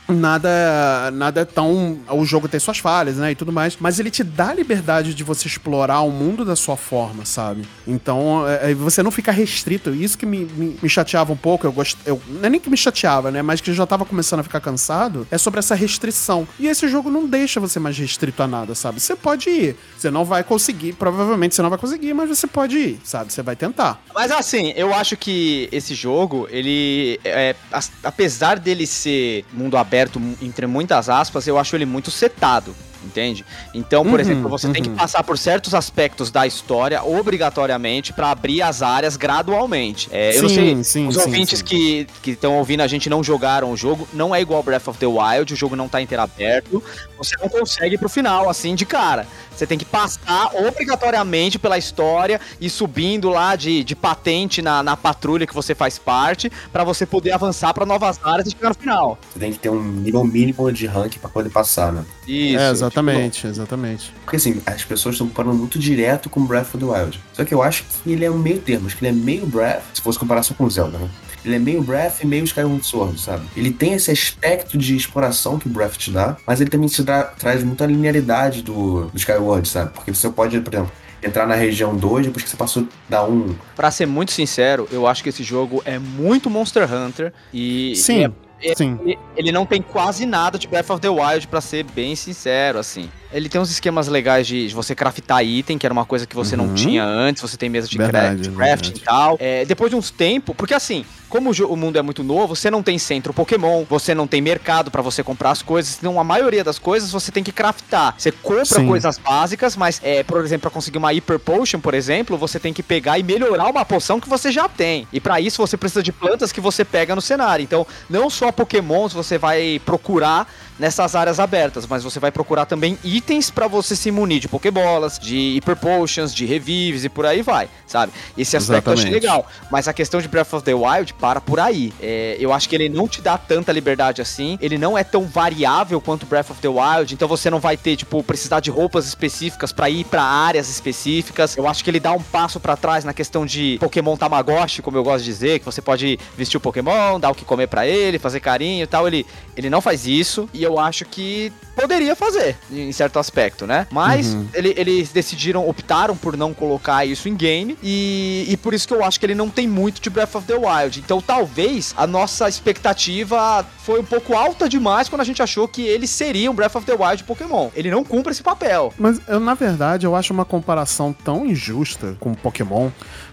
[0.07, 4.11] nada nada é tão o jogo tem suas falhas né e tudo mais mas ele
[4.11, 7.63] te dá a liberdade de você explorar o mundo da sua forma sabe?
[7.87, 9.93] Então é, é, você não fica restrito.
[9.93, 12.69] Isso que me, me, me chateava um pouco eu gost, eu não é nem que
[12.69, 15.75] me chateava né mas que eu já tava começando a ficar cansado é sobre essa
[15.75, 16.47] restrição.
[16.59, 18.99] E esse jogo não deixa você mais restrito a nada sabe?
[18.99, 22.77] Você pode ir você não vai conseguir provavelmente você não vai conseguir mas você pode
[22.77, 23.33] ir sabe?
[23.33, 24.01] Você vai tentar.
[24.13, 27.19] Mas assim, eu acho que esse jogo, ele.
[27.23, 27.55] É,
[28.03, 29.94] apesar dele ser mundo aberto,
[30.41, 32.75] entre muitas aspas, eu acho ele muito setado.
[33.05, 33.45] Entende?
[33.73, 34.95] Então, por Uhum, exemplo, você tem que uhum.
[34.95, 40.09] passar por certos aspectos da história obrigatoriamente pra abrir as áreas gradualmente.
[40.11, 41.65] É, eu não Sim, sei, sim, os sim, ouvintes sim.
[41.65, 44.97] que que estão ouvindo a gente não jogaram o jogo, não é igual Breath of
[44.99, 46.83] the Wild, o jogo não tá inteiro aberto,
[47.17, 49.27] você não consegue ir pro final assim de cara.
[49.55, 54.97] Você tem que passar obrigatoriamente pela história e subindo lá de, de patente na, na
[54.97, 58.75] patrulha que você faz parte, pra você poder avançar pra novas áreas e chegar no
[58.75, 59.17] final.
[59.31, 62.03] Você tem que ter um nível mínimo de rank pra poder passar, né?
[62.27, 62.57] Isso.
[62.59, 66.85] é exatamente exatamente Porque assim, as pessoas estão comparando muito direto com Breath of the
[66.85, 67.19] Wild.
[67.33, 69.45] Só que eu acho que ele é um meio termo, acho que ele é meio
[69.45, 71.09] Breath, se fosse comparar só com Zelda, né?
[71.43, 73.45] Ele é meio Breath e meio Skyward Sword, sabe?
[73.55, 77.03] Ele tem esse aspecto de exploração que o Breath te dá, mas ele também te
[77.03, 79.91] dá- traz muita linearidade do, do Skyward, sabe?
[79.93, 83.55] Porque você pode, por exemplo, entrar na região 2 depois que você passou da 1.
[83.75, 88.21] Pra ser muito sincero, eu acho que esse jogo é muito Monster Hunter e sim
[88.21, 88.31] e é-
[88.75, 92.15] sim ele, ele não tem quase nada de Breath of the Wild, pra ser bem
[92.15, 93.09] sincero, assim.
[93.31, 96.35] Ele tem uns esquemas legais de, de você craftar item, que era uma coisa que
[96.35, 96.73] você não Uhum.
[96.75, 99.35] tinha antes, você tem mesa de, de crafting e tal.
[99.39, 102.81] É, depois de uns tempos, porque assim, como o, mundo é muito novo, você não
[102.81, 106.63] tem centro Pokémon, você não tem mercado pra você comprar as coisas, então a maioria
[106.63, 108.15] das coisas você tem que craftar.
[108.17, 108.87] Você compra Sim.
[108.87, 112.73] coisas básicas, mas, é, por exemplo, pra conseguir uma Hyper Potion, por exemplo, você tem
[112.73, 115.07] que pegar e melhorar uma poção que você já tem.
[115.11, 117.63] E pra isso você precisa de plantas que você pega no cenário.
[117.63, 122.97] Então, não só Pokémons você vai procurar nessas áreas abertas, mas você vai procurar também
[123.03, 127.41] itens pra você se munir de Pokébolas, de Hyper Potions, de Revives e por aí
[127.41, 128.11] vai, sabe?
[128.37, 129.45] Esse aspecto eu achei legal.
[129.71, 131.93] Mas a questão de Breath of the Wild para por aí.
[132.01, 134.57] É, eu acho que ele não te dá tanta liberdade assim.
[134.61, 137.13] Ele não é tão variável quanto Breath of the Wild.
[137.13, 141.55] Então você não vai ter, tipo, precisar de roupas específicas pra ir pra áreas específicas.
[141.55, 144.97] Eu acho que ele dá um passo pra trás na questão de Pokémon Tamagotchi, como
[144.97, 147.87] eu gosto de dizer, que você pode vestir o Pokémon, dar o que comer pra
[147.87, 149.07] ele, fazer carinho e tal.
[149.07, 150.49] Ele, ele não faz isso.
[150.53, 153.85] E eu acho que poderia fazer, em certo aspecto, né?
[153.91, 154.47] Mas Uhum.
[154.53, 157.77] ele- eles decidiram, optaram por não colocar isso em game.
[157.83, 160.47] E, e por isso que eu acho que ele não tem muito de Breath of
[160.47, 160.99] the Wild.
[160.99, 165.81] Então talvez a nossa expectativa foi um pouco alta demais quando a gente achou que
[165.81, 167.69] ele seria um Breath of the Wild Pokémon.
[167.75, 168.93] Ele não cumpre esse papel.
[168.97, 172.89] Mas eu, na verdade, eu acho uma comparação tão injusta com Pokémon,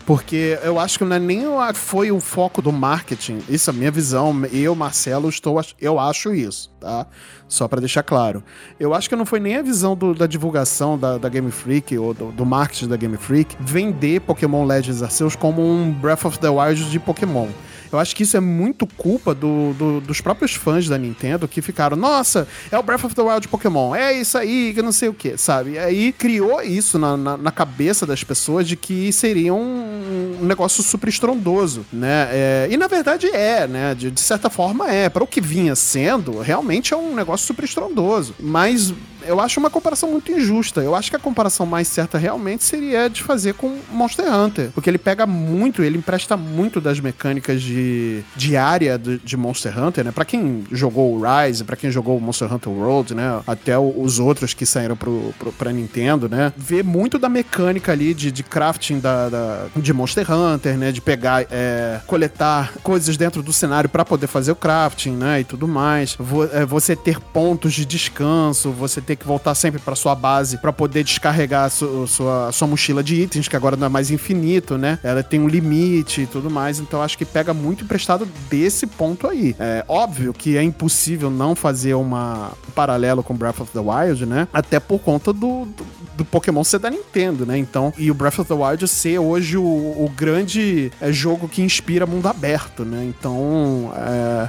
[0.07, 3.39] porque eu acho que não é nem foi o foco do marketing.
[3.49, 4.35] Isso é a minha visão.
[4.53, 7.07] Eu, Marcelo, estou, eu acho isso, tá?
[7.49, 8.43] Só pra deixar claro.
[8.81, 11.97] Eu acho que não foi nem a visão do- da divulgação da, da Game Freak
[11.99, 16.39] ou do, do marketing da Game Freak vender Pokémon Legends Arceus como um Breath of
[16.39, 17.49] the Wild de Pokémon.
[17.93, 21.61] Eu acho que isso é muito culpa do- do- dos próprios fãs da Nintendo que
[21.63, 25.09] ficaram, nossa, é o Breath of the Wild Pokémon, é isso aí, que não sei
[25.09, 25.73] o que, sabe?
[25.73, 30.45] E aí criou isso na, na, na cabeça das pessoas de que seria um, um
[30.45, 32.29] negócio super estrondoso, né?
[32.31, 33.95] É, e na verdade é, né?
[33.95, 35.09] De, de certa forma é.
[35.09, 38.35] Para o que vinha sendo, realmente é um negócio super estrondoso.
[38.41, 38.93] Mas
[39.27, 40.81] eu acho uma comparação muito injusta.
[40.81, 44.71] Eu acho que a comparação mais certa realmente seria de fazer com Monster Hunter.
[44.75, 49.79] Porque ele pega muito, ele empresta muito das mecânicas de, de área do- de Monster
[49.79, 50.11] Hunter, né?
[50.13, 53.41] Pra quem jogou o Rise, pra quem jogou o Monster Hunter World, né?
[53.47, 56.53] Até os outros que saíram pro, pro, pra Nintendo, né?
[56.57, 60.93] Vê muito da mecânica ali de, de crafting da, da- de Monster Hunter, né?
[60.93, 65.41] De pegar, é, coletar coisas dentro do cenário pra poder fazer o crafting, né?
[65.41, 66.17] E tudo mais.
[66.19, 70.59] Vo- é, você ter pontos de descanso, você ter que voltar sempre pra sua base
[70.59, 74.11] pra poder descarregar a su- sua, sua mochila de itens, que agora não é mais
[74.11, 74.99] infinito, né?
[75.03, 79.27] Ela tem um limite e tudo mais, então acho que pega muito emprestado desse ponto
[79.27, 79.55] aí.
[79.59, 84.27] É óbvio que é impossível não fazer uma, um paralelo com Breath of the Wild,
[84.27, 84.49] né?
[84.53, 87.59] Até por conta do, do- do Pokémon ser da Nintendo, né?
[87.59, 91.63] Então, e o Breath of the Wild ser hoje o, o grande é, jogo que
[91.63, 93.05] inspira mundo aberto, né?
[93.05, 93.93] Então,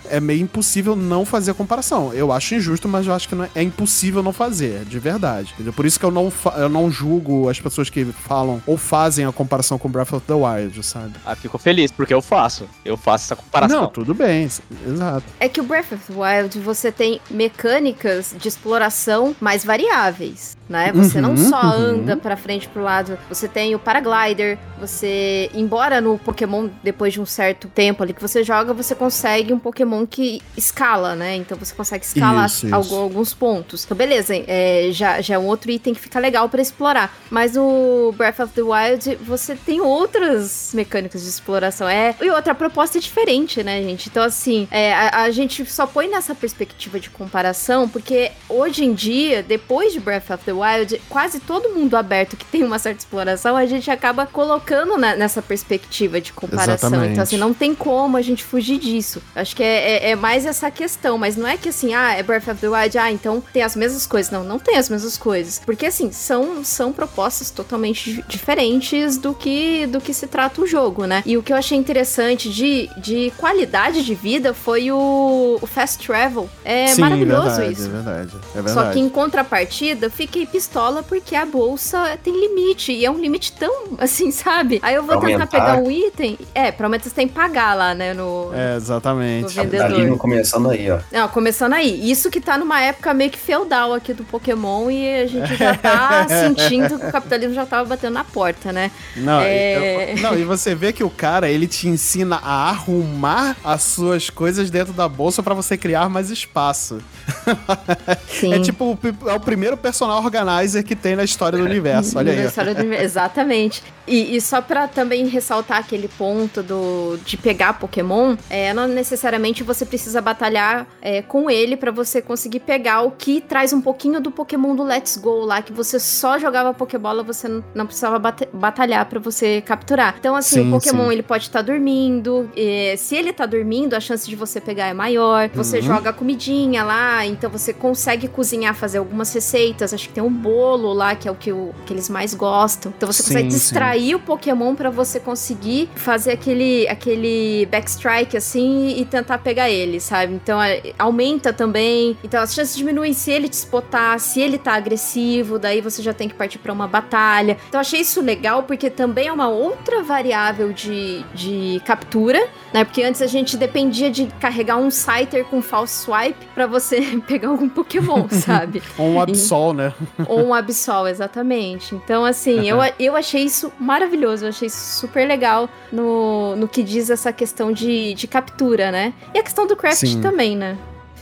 [0.10, 2.14] é, é meio impossível não fazer a comparação.
[2.14, 5.54] Eu acho injusto, mas eu acho que não é, é impossível não fazer, de verdade.
[5.54, 5.74] Entendeu?
[5.74, 9.32] Por isso que eu não, eu não julgo as pessoas que falam ou fazem a
[9.32, 11.14] comparação com Breath of the Wild, sabe?
[11.26, 12.68] Ah, fico feliz, porque eu faço.
[12.84, 13.82] Eu faço essa comparação.
[13.82, 14.50] Não, tudo bem,
[14.88, 15.26] exato.
[15.40, 20.92] É que o Breath of the Wild você tem mecânicas de exploração mais variáveis, né?
[20.94, 21.72] Você não Uhum, só uhum.
[22.02, 27.14] anda pra frente e pro lado, você tem o paraglider, você, embora no Pokémon depois
[27.14, 31.36] de um certo tempo ali que você joga, você consegue um Pokémon que escala, né?
[31.36, 32.76] Então você consegue escalar Isso, isso.
[32.76, 33.84] algu- alguns pontos.
[33.84, 37.14] Então beleza, é, já, já é um outro item que fica legal pra explorar.
[37.30, 41.88] Mas no Breath of the Wild você tem outras mecânicas de exploração.
[41.88, 44.10] É, e outra proposta é diferente, né, gente?
[44.10, 48.94] Então, assim, é, a, a gente só põe nessa perspectiva de comparação, porque hoje em
[48.94, 53.00] dia, depois de Breath of the Wild, quase todo mundo aberto que tem uma certa
[53.00, 56.74] exploração, a gente acaba colocando na- nessa perspectiva de comparação.
[56.76, 57.12] Exatamente.
[57.14, 59.22] Então, assim, não tem como a gente fugir disso.
[59.36, 62.24] Acho que é, é- é mais essa questão, mas não é que assim, ah, é
[62.24, 64.32] Breath of the Wild, ah, então tem as mesmas coisas.
[64.32, 65.62] Não, não tem as mesmas coisas.
[65.66, 70.68] Porque, assim, são, são propostas totalmente di- diferentes do que, do que se trata o
[70.68, 71.24] jogo, né?
[71.26, 76.06] E o que eu achei interessante de, de qualidade de vida foi o, o Fast
[76.06, 76.50] Travel.
[76.64, 77.86] É Sim, maravilhoso verdade, isso.
[77.86, 78.74] É verdade, é verdade.
[78.74, 80.12] Só que em contrapartida, eu
[80.46, 82.92] fiquei pistola porque a bolsa tem limite.
[82.92, 84.80] E é um limite tão assim, sabe?
[84.84, 85.48] Aí eu vou Pra tentar aumentar.
[85.48, 86.38] pegar um item.
[86.54, 88.14] É, pra aumentar você tem que pagar lá, né?
[88.14, 89.56] No, É, exatamente.
[89.58, 90.18] no Tá ali vendedor.
[90.18, 91.00] começando aí, ó.
[91.12, 92.10] Não, começando aí.
[92.12, 95.76] Isso que tá numa época meio que feudal aqui do Pokémon e a gente já
[95.76, 98.92] tá sentindo que o capitalismo já tava batendo na porta, né?
[99.16, 100.14] Não, É.
[100.14, 104.30] eu- não, e você vê que o cara, ele te ensina a arrumar as suas
[104.30, 107.00] coisas dentro da bolsa pra você criar mais espaço.
[108.28, 108.54] Sim.
[108.54, 112.18] É tipo, o é o primeiro personal organizer que tem na história do universo.
[112.18, 112.74] Olha aí.
[112.76, 113.84] do Exatamente.
[114.06, 119.64] E, e só pra também ressaltar aquele ponto do de pegar Pokémon, é, não necessariamente
[119.64, 124.20] você precisa batalhar é, com ele pra você conseguir pegar o que traz um pouquinho
[124.20, 128.20] do Pokémon do Let's Go lá, que você só jogava Pokébola, você não, precisava
[128.52, 130.16] batalhar pra você capturar.
[130.20, 131.14] Então, assim, Sim, o Pokémon sim.
[131.14, 134.94] ele pode estar dormindo, e se ele tá dormindo, a chance de você pegar é
[134.94, 135.50] maior.
[135.54, 135.84] Você Uhum.
[135.84, 139.94] joga comidinha lá, então você consegue cozinhar, fazer algumas receitas.
[139.94, 142.94] Acho que tem um bolo lá, que é o que, o- que eles mais gostam.
[142.96, 143.58] Então você Sim, consegue sim.
[143.58, 150.00] distrair o Pokémon pra você conseguir fazer aquele, aquele backstrike assim e tentar pegar ele,
[150.00, 150.34] sabe?
[150.34, 152.18] Então é, aumenta também.
[152.24, 156.14] Então as chances diminuem se ele te spotar, se ele tá agressivo, daí você já
[156.14, 157.58] tem que partir pra uma batalha.
[157.68, 162.84] Então eu achei isso legal porque também é uma outra variável de, de captura, né?
[162.84, 167.50] Porque antes a gente dependia de carregar um Scyther com false swipe pra você pegar
[167.50, 168.82] algum Pokémon, sabe?
[168.98, 169.94] Ou um Absol, né?
[170.28, 171.96] Ou um Absol, exatamente.
[171.96, 176.84] Então, assim, eu, eu achei isso maravilhoso, eu achei isso super legal no, no que
[176.84, 179.14] diz essa questão de, de captura, né?
[179.34, 180.22] E a questão do craft Sim.
[180.22, 180.78] também, né?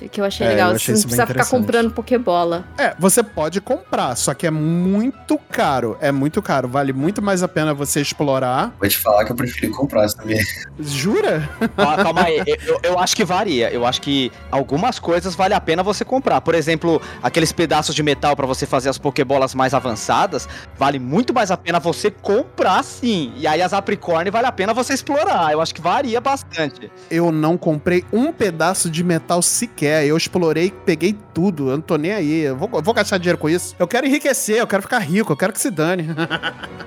[0.10, 0.70] Que eu achei É, legal.
[0.72, 2.66] eu achei você não precisa ficar comprando Pokébola.
[2.78, 5.98] É, você pode comprar, só que é muito caro.
[6.02, 6.68] É muito caro.
[6.68, 8.74] Vale muito mais a pena você explorar.
[8.80, 10.42] Vou te falar que eu preferi comprar, sabia?
[10.80, 11.48] Jura?
[11.78, 13.70] Ah, calma aí, eu, eu- acho que varia.
[13.72, 16.42] Eu acho que algumas coisas vale a pena você comprar.
[16.42, 21.34] Por exemplo, aqueles pedaços de metal pra você fazer as pokebolas mais avançadas, vale muito
[21.34, 23.34] mais a pena você comprar sim.
[23.38, 25.52] E aí as apricorn vale a pena você explorar.
[25.52, 26.92] Eu acho que varia bastante.
[27.10, 29.91] Eu não comprei um pedaço de metal sequer.
[30.06, 31.70] Eu explorei, peguei tudo.
[31.70, 32.42] Eu não tô nem aí.
[32.42, 33.76] Eu vou, eu vou gastar dinheiro com isso.
[33.78, 36.08] Eu quero enriquecer, eu quero ficar rico, eu quero que se dane.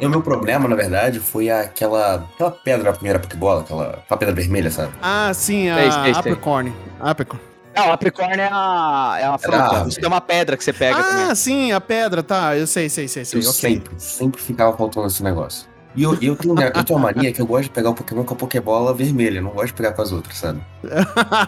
[0.00, 4.18] E o meu problema, na verdade, foi aquela, aquela pedra na primeira Pokébola, aquela, aquela
[4.18, 4.92] pedra vermelha, sabe?
[5.00, 6.12] ah, sim, a sei.
[6.12, 6.74] Apricorn.
[7.00, 7.40] Apricorn.
[7.74, 9.86] Não, a apricorn é a, é uma fruta.
[9.88, 11.24] Isso é uma pedra que você pega também.
[11.24, 12.56] Ah, sim, a pedra, tá.
[12.56, 13.40] Eu sei, sei, sei, sei.
[13.40, 13.52] Eu ok.
[13.52, 15.66] sempre, sempre ficava faltando esse negócio.
[15.96, 18.24] E eu, eu, tenho, eu tenho uma mania que eu gosto de pegar o Pokémon
[18.24, 20.60] com a Pokébola vermelha, eu não gosto de pegar com as outras, sabe?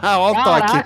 [0.05, 0.77] Ó o toque.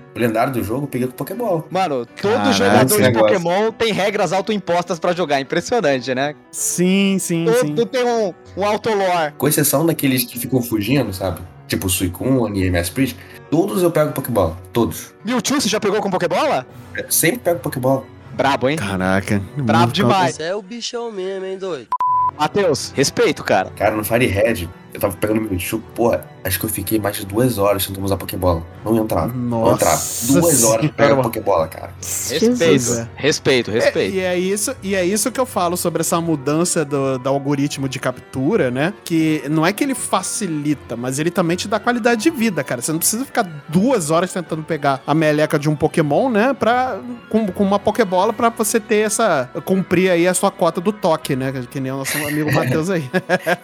[0.14, 1.64] O lendário do jogo eu peguei com Pokébola.
[1.70, 3.28] Mano, todo Caraca, jogador de negócio.
[3.28, 5.40] Pokémon tem regras autoimpostas pra jogar.
[5.40, 6.34] Impressionante, né?
[6.50, 7.74] Sim, sim, sim.
[7.74, 9.32] Todo tem um, um autolore.
[9.36, 11.40] Com exceção daqueles que ficam fugindo, sabe?
[11.68, 13.16] Tipo o Suicune e MS-Priest.
[13.50, 14.56] Todos eu pego Pokébola.
[14.72, 15.14] Todos.
[15.24, 16.66] Mewtwo, você já pegou com Pokébola?
[16.96, 18.04] Eu sempre pego Pokébola.
[18.40, 18.76] Brabo, hein?
[18.76, 19.38] Caraca.
[19.58, 20.36] Bravo muito- demais.
[20.36, 21.88] Você é o bichão mesmo, hein, doido?
[22.38, 23.70] Matheus, respeito, cara.
[23.76, 27.16] Cara, no Fire Red, Eu tava pegando meu Mewtwo, porra, acho que eu fiquei mais
[27.16, 28.62] de duas horas tentando usar Pokébola.
[28.84, 29.32] Não entrava.
[29.32, 29.94] Não entrava.
[29.94, 31.22] Nossa Duas horas pra pegar senhora.
[31.22, 31.92] Pokébola, cara.
[32.00, 33.08] Respeito, é.
[33.14, 34.14] respeito, É, respeito.
[34.16, 37.88] e, é isso, e é isso que eu falo sobre essa mudança do, do algoritmo
[37.88, 38.92] de captura, né?
[39.04, 42.82] Que não é que ele facilita, mas ele também te dá qualidade de vida, cara.
[42.82, 46.52] Você não precisa ficar duas horas tentando pegar a meleca de um Pokémon, né?
[46.52, 46.98] Pra,
[47.28, 49.48] com, com uma Pokébola pra você ter essa.
[49.64, 51.52] cumprir aí a sua cota do toque, né?
[51.70, 53.08] Que nem o nosso amigo Matheus aí.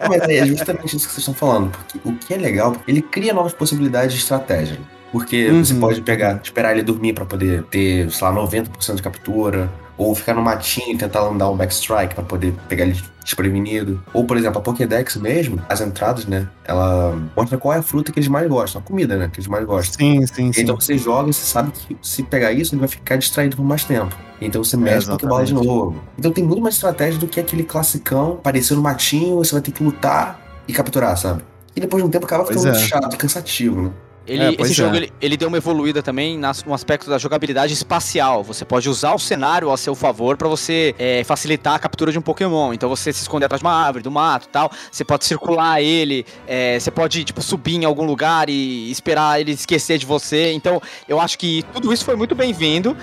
[0.08, 1.70] Mas é justamente isso que vocês estão falando.
[1.70, 4.78] Porque o que é legal, ele cria novas possibilidades de estratégia.
[5.12, 5.64] Porque Uhum.
[5.64, 9.70] você pode pegar, esperar ele dormir pra poder ter, sei lá, 90% de captura.
[9.98, 14.02] Ou ficar no matinho e tentar andar um backstrike pra poder pegar ele desprevenido.
[14.12, 16.46] Ou, por exemplo, a Pokédex mesmo, as entradas, né?
[16.64, 19.30] Ela mostra qual é a fruta que eles mais gostam, a comida, né?
[19.32, 19.94] Que eles mais gostam.
[19.98, 20.60] Sim, sim, sim.
[20.60, 23.64] Então você joga e você sabe que se pegar isso, ele vai ficar distraído por
[23.64, 24.14] mais tempo.
[24.38, 25.96] Então você mexe a Pokébola de novo.
[26.18, 29.72] Então tem muito mais estratégia do que aquele classicão, aparecer no matinho, você vai ter
[29.72, 31.42] que lutar e capturar, sabe?
[31.74, 32.80] E depois de um tempo acaba Pois ficando é.
[32.80, 33.90] chato e cansativo, né?
[34.28, 34.96] Ele, É, esse jogo é.
[34.96, 38.42] ele, ele deu uma evoluída também nas- no aspecto da jogabilidade espacial.
[38.42, 42.18] Você pode usar o cenário a seu favor pra você é, facilitar a captura de
[42.18, 42.72] um Pokémon.
[42.74, 44.68] Então você se esconder atrás de uma árvore, do mato e tal.
[44.90, 49.52] Você pode circular ele, é, você pode tipo, subir em algum lugar e esperar ele
[49.52, 50.50] esquecer de você.
[50.54, 52.96] Então eu acho que tudo isso foi muito bem-vindo.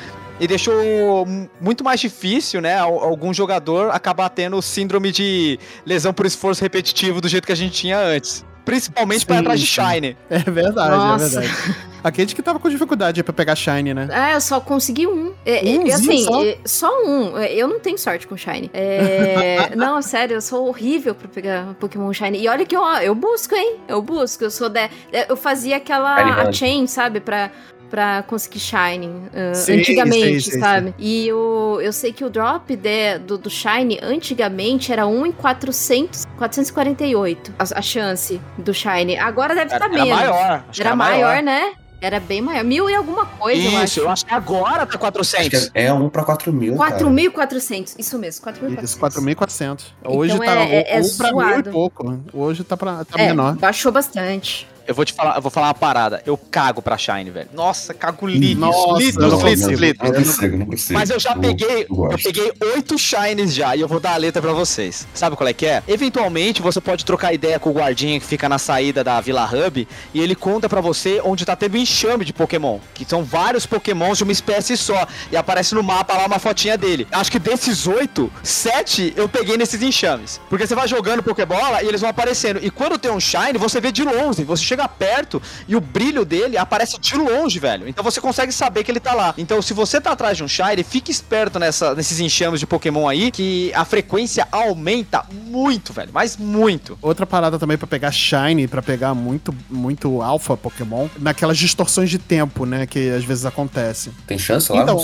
[0.44, 2.78] E deixou mu- muito mais difícil, né?
[2.78, 7.56] al- Algum jogador acabar tendo síndrome de lesão por esforço repetitivo do jeito que a
[7.56, 8.46] gente tinha antes.
[8.66, 9.66] Principalmente pra ir Sim, atrás de.
[9.68, 10.18] Shine.
[10.30, 11.40] É verdade, Nossa.
[11.40, 11.76] é verdade.
[12.02, 14.08] A Kate que tava com dificuldade pra pegar Shine, né?
[14.10, 15.34] É, eu só consegui um.
[15.46, 16.44] É, é, assim, só?
[16.46, 17.38] é, só um.
[17.38, 18.70] É, Eu não tenho sorte com Shine.
[18.74, 22.40] É, não, sério, eu sou horrível pra pegar Pokémon Shine.
[22.42, 23.78] E olha que ó, eu busco, hein?
[23.88, 24.44] Eu busco.
[24.46, 27.20] Eu sou de, é, Eu fazia aquela a chain, sabe?
[27.20, 27.52] Pra,
[27.94, 29.06] pra conseguir Shine.
[29.06, 30.96] uh, Sim, antigamente, sim, sim, sabe?
[30.98, 35.32] E o, eu sei que o drop de- do, do Shine antigamente era 1 em
[35.32, 39.16] 400, 448 a, a chance do Shine.
[39.20, 40.20] Agora deve estar Era, era menos.
[40.20, 40.64] maior.
[40.68, 41.74] acho que Era maior, né?
[42.02, 42.64] Era bem maior.
[42.66, 43.84] Mil e alguma coisa, eu acho.
[43.86, 45.70] Isso, eu acho que agora tá Acho 400.
[45.70, 46.76] que é, é um pra 4 mil.
[46.76, 46.98] cara.
[47.00, 48.84] 4.400, isso mesmo, 4.400.
[48.84, 49.84] Isso, 4.400.
[50.04, 51.72] Hoje Então tá é- é- é um pra mil e zoado.
[51.72, 52.20] pouco.
[52.34, 53.56] Hoje tá, pra, tá É, menor.
[53.56, 54.68] baixou bastante.
[54.88, 56.22] Eu vou te falar, eu vou falar uma parada.
[56.26, 57.50] Eu cago pra Shine, velho.
[57.54, 59.80] Nossa, cago litros, Nossa, litros, eu não litros, consigo.
[59.82, 60.10] litros.
[60.12, 60.94] Não consigo, não consigo.
[61.00, 64.14] Mas eu já Eu- peguei, eu eu peguei oito shines já e eu vou dar
[64.14, 65.08] a letra pra vocês.
[65.14, 65.82] Sabe qual é que é?
[65.88, 69.88] Eventualmente você pode trocar ideia com o guardinha que fica na saída da Vila Hub
[70.14, 73.66] e ele conta pra você onde tá tendo um enxame de Pokémon, que são vários
[73.66, 77.08] Pokémons de uma espécie só e aparece no mapa lá uma fotinha dele.
[77.12, 81.88] Acho que desses oito, sete eu peguei nesses enxames, porque você vai jogando Pokébola e
[81.88, 85.42] eles vão aparecendo e quando tem um shine você vê de longe, você chega perto
[85.68, 87.88] e o brilho dele aparece de longe, velho.
[87.88, 89.34] Então você consegue saber que ele tá lá.
[89.38, 93.08] Então se você tá atrás de um Shine, fique esperto nessa, nesses enxames de Pokémon
[93.08, 96.10] aí, que a frequência aumenta muito, velho.
[96.12, 96.98] Mas muito.
[97.02, 102.18] Outra parada também pra pegar Shine, pra pegar muito, muito Alpha Pokémon, naquelas distorções de
[102.18, 102.88] tempo, né?
[102.88, 104.14] Que às vezes acontecem.
[104.26, 104.82] Tem chance lá?
[104.82, 104.98] Então,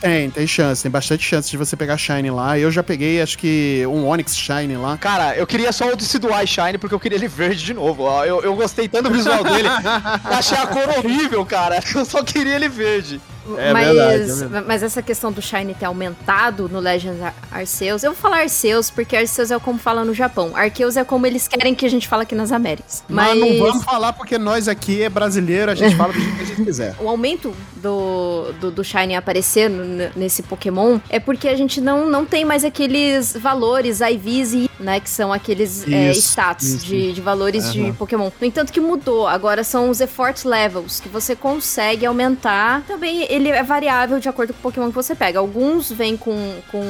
[0.00, 2.58] tem, tem chance, tem bastante chance de você pegar Shine lá.
[2.58, 4.96] Eu já peguei, acho que, um Onix Shine lá.
[4.96, 8.02] Cara, eu queria só o Decidueye Shine porque eu queria ele verde de novo.
[8.02, 8.24] ó.
[8.24, 9.68] Eu, eu gostei tanto do visual dele.
[10.24, 11.80] achei a cor horrível, cara.
[11.94, 13.20] Eu só queria ele verde.
[13.58, 18.02] É mas, verdade, é mas essa questão do Shine ter aumentado no Legends Ar- Arceus,
[18.02, 20.52] eu vou falar Arceus porque Arceus é como fala no Japão.
[20.54, 23.04] Arceus é como eles querem que a gente fala aqui nas Américas.
[23.08, 26.36] Mas Mas, não vamos falar porque nós aqui é brasileiro, a gente fala do jeito
[26.36, 26.94] que a gente quiser.
[27.00, 29.70] o aumento do, do, do Shine aparecer
[30.16, 35.00] nesse Pokémon é porque a gente não, não tem mais aqueles valores IVs e né,
[35.00, 36.86] que são aqueles é, Isso, status isso.
[36.86, 37.92] de, de valores de.
[37.92, 38.30] Pokémon.
[38.40, 42.82] No entanto que mudou, agora são os effort levels, que você consegue aumentar.
[42.86, 45.38] Também ele é variável de acordo com o Pokémon que você pega.
[45.38, 46.36] Alguns vêm com,
[46.70, 46.82] com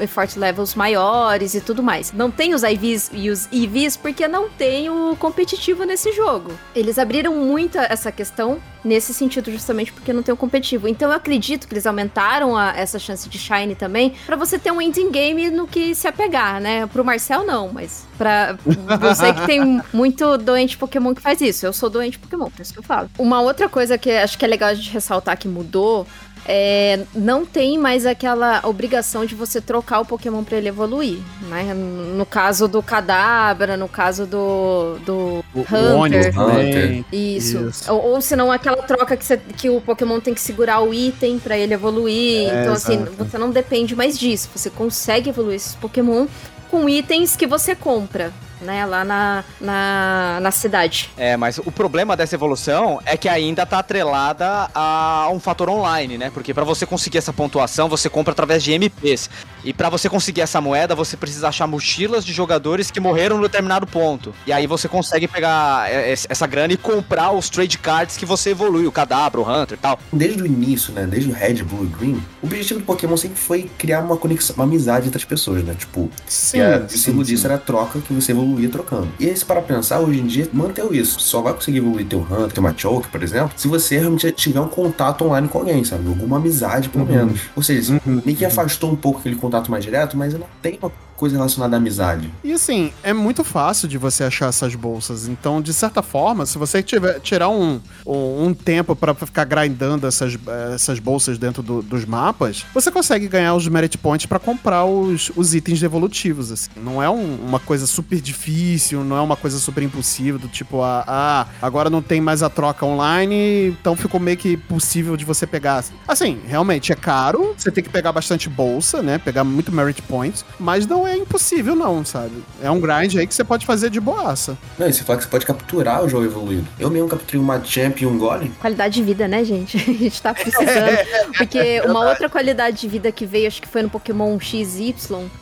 [0.00, 2.12] effort levels maiores e tudo mais.
[2.12, 6.52] Não tem os IVs e os EVs porque não tem o competitivo nesse jogo.
[6.74, 10.86] Eles abriram muito essa questão nesse sentido justamente porque não tem o competitivo.
[10.88, 14.70] Então eu acredito que eles aumentaram a- essa chance de shine também pra você ter
[14.70, 16.86] um ending game no que se apegar, né?
[16.86, 18.56] Pro Marcel não, mas pra
[19.00, 21.66] você que tem muito doente Pokémon que faz isso.
[21.66, 23.10] Eu sou doente Pokémon, por isso que eu falo.
[23.18, 26.06] Uma outra coisa que acho que é legal de ressaltar que mudou
[26.46, 31.72] é, não tem mais aquela obrigação de você trocar o Pokémon pra ele evoluir, né?
[31.74, 35.94] No caso do Kadabra, no caso do, do O, o Hunter.
[35.96, 36.68] Onix também.
[36.68, 37.04] Hunter.
[37.12, 37.58] Isso.
[37.68, 37.92] Isso.
[37.92, 41.38] Ou, ou senão aquela troca que, você- que o Pokémon tem que segurar o item
[41.38, 42.48] pra ele evoluir.
[42.50, 44.48] É, então, assim, você não depende mais disso.
[44.54, 46.26] Você consegue evoluir esses Pokémon
[46.70, 48.32] com itens que você compra.
[48.60, 48.84] Né?
[48.86, 51.10] Lá na, na, na cidade.
[51.16, 56.18] É, mas o problema dessa evolução é que ainda tá atrelada a um fator online,
[56.18, 56.30] né?
[56.32, 59.28] Porque pra você conseguir essa pontuação, você compra através de MPs.
[59.64, 63.42] E pra você conseguir essa moeda, você precisa achar mochilas de jogadores que morreram no
[63.42, 64.32] determinado ponto.
[64.46, 68.24] E aí você consegue pegar é, é, essa grana e comprar os trade cards que
[68.24, 69.98] você evolui, o Cadabra, o Hunter e tal.
[70.12, 71.06] Desde o início, né?
[71.06, 74.54] Desde o Red, Blue e Green, o objetivo do Pokémon sempre foi criar uma conexão,
[74.56, 75.74] uma amizade entre as pessoas, né?
[75.76, 77.22] Tipo, Sim, que a- o sim, sim.
[77.22, 79.08] disso era a troca que você evoluía trocando.
[79.20, 81.20] E aí, se para pensar, hoje em dia, manteve isso.
[81.20, 84.68] Só vai conseguir evoluir teu Hunter, teu Machoke, por exemplo, se você realmente tiver um
[84.68, 86.06] contato online com alguém, sabe?
[86.08, 87.10] Alguma amizade, pelo Uhum.
[87.10, 87.40] menos.
[87.54, 90.78] Ou seja, Uhum, meio que afastou um pouco aquele contato mais direto, mas não tem
[90.80, 92.32] uma coisa relacionada à amizade.
[92.44, 95.26] E assim, é muito fácil de você achar essas bolsas.
[95.26, 100.38] Então, de certa forma, se você tiver, tirar um, um, tempo pra ficar grindando essas,
[100.74, 105.30] essas bolsas dentro do- dos mapas, você consegue ganhar os merit points pra comprar os,
[105.34, 106.52] os itens evolutivos.
[106.52, 106.70] Assim.
[106.76, 110.82] Não é um- uma coisa super difícil, não é uma coisa super impossível, do tipo,
[110.82, 115.24] ah, ah, agora não tem mais a troca online, então ficou meio que possível de
[115.24, 115.84] você pegar.
[116.06, 119.18] Assim, realmente é caro, você tem que pegar bastante bolsa, né?
[119.18, 122.42] Pegar muito merit points, mas não é impossível, não, sabe?
[122.62, 124.56] É um grind aí que você pode fazer de boaça.
[124.78, 126.66] Não, e você fala que você pode capturar o jogo evoluído.
[126.78, 128.50] Eu mesmo capturei uma Champ e um Golem.
[128.60, 129.76] Qualidade de vida, né, gente?
[129.88, 130.98] A gente tá precisando.
[131.36, 134.94] Porque uma outra qualidade de vida que veio, acho que foi no Pokémon XY,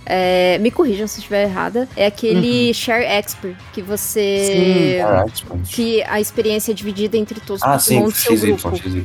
[0.04, 4.98] é, me corrijam se eu estiver errada, é aquele Share Expert, que você.
[5.00, 5.30] Caraca,
[5.68, 8.76] Que a experiência é dividida entre todos os Ah, sim, Pokémon do seu XY, grupo.
[8.76, 9.04] XY.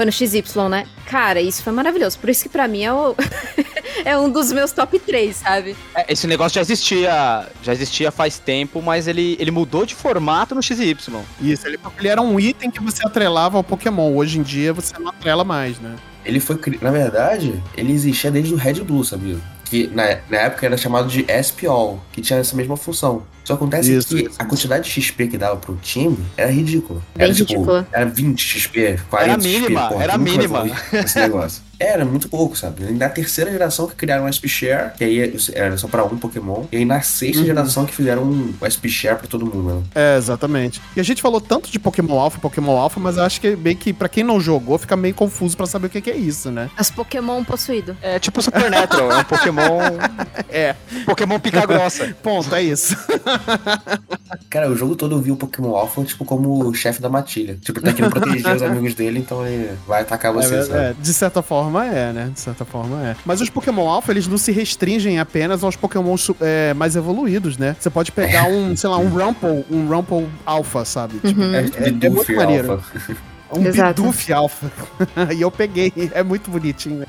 [0.00, 0.86] Foi no XY, né?
[1.04, 2.18] Cara, isso foi maravilhoso.
[2.18, 3.14] Por isso que pra mim é, o...
[4.02, 5.76] é um dos meus top 3, sabe?
[5.94, 10.54] É, Esse negócio já existia, já existia faz tempo, mas ele, ele mudou de formato
[10.54, 10.96] no XY.
[11.38, 14.14] Isso, ele, ele era um item que você atrelava ao Pokémon.
[14.16, 15.94] Hoje em dia você não atrela mais, né?
[16.24, 16.56] Ele foi.
[16.56, 19.36] cri- Na verdade, ele existia desde o Red Blue, sabia?
[19.66, 23.22] Que na, na época era chamado de SP-All, que tinha essa mesma função.
[23.44, 27.00] Só acontece Isso, que isso, a quantidade de XP que dava pro time era ridícula.
[27.16, 27.88] Bem era, tipo, ridícula.
[27.92, 29.92] Era 20 XP, 40 Era mínima, XP.
[29.92, 30.66] porra, era mínima.
[30.92, 31.62] Esse negócio.
[31.80, 32.84] Era muito pouco, sabe?
[32.92, 36.64] Na terceira geração que criaram o SP Share, que aí era só pra um Pokémon.
[36.70, 37.46] E aí na sexta Uhum.
[37.46, 39.82] geração que fizeram um SP Share pra todo mundo, né?
[39.94, 40.78] É, exatamente.
[40.94, 43.76] E a gente falou tanto de Pokémon Alpha, Pokémon Alpha, mas eu acho que meio
[43.78, 46.50] que pra quem não jogou, fica meio confuso pra saber o que que é isso,
[46.50, 46.68] né?
[46.76, 47.96] As Pokémon possuído.
[48.02, 49.80] É tipo Supernatural, é um Pokémon.
[50.52, 50.74] É,
[51.06, 52.12] Pokémon pica grossa.
[52.22, 52.94] ponto, é isso.
[54.48, 57.56] Cara, o jogo todo eu vi o Pokémon Alpha, tipo, como o chefe da matilha.
[57.60, 60.78] Tipo, ele tá querendo proteger os amigos dele, então ele vai atacar É, sabe?
[60.78, 62.30] é, de certa forma é, né?
[62.32, 63.16] De certa forma é.
[63.24, 67.76] Mas os Pokémon Alpha, eles não se restringem apenas aos Pokémon é, mais evoluídos, né?
[67.78, 71.18] Você pode pegar um, sei lá, um Rumple, um Rumple Alpha, sabe?
[71.20, 71.54] Tipo, Uhum.
[71.54, 72.72] É, é, é muito maneiro.
[72.72, 73.16] Alpha.
[73.56, 74.02] um Exato.
[74.02, 74.70] Bidoof Alpha.
[75.34, 77.06] e eu peguei, é muito bonitinho.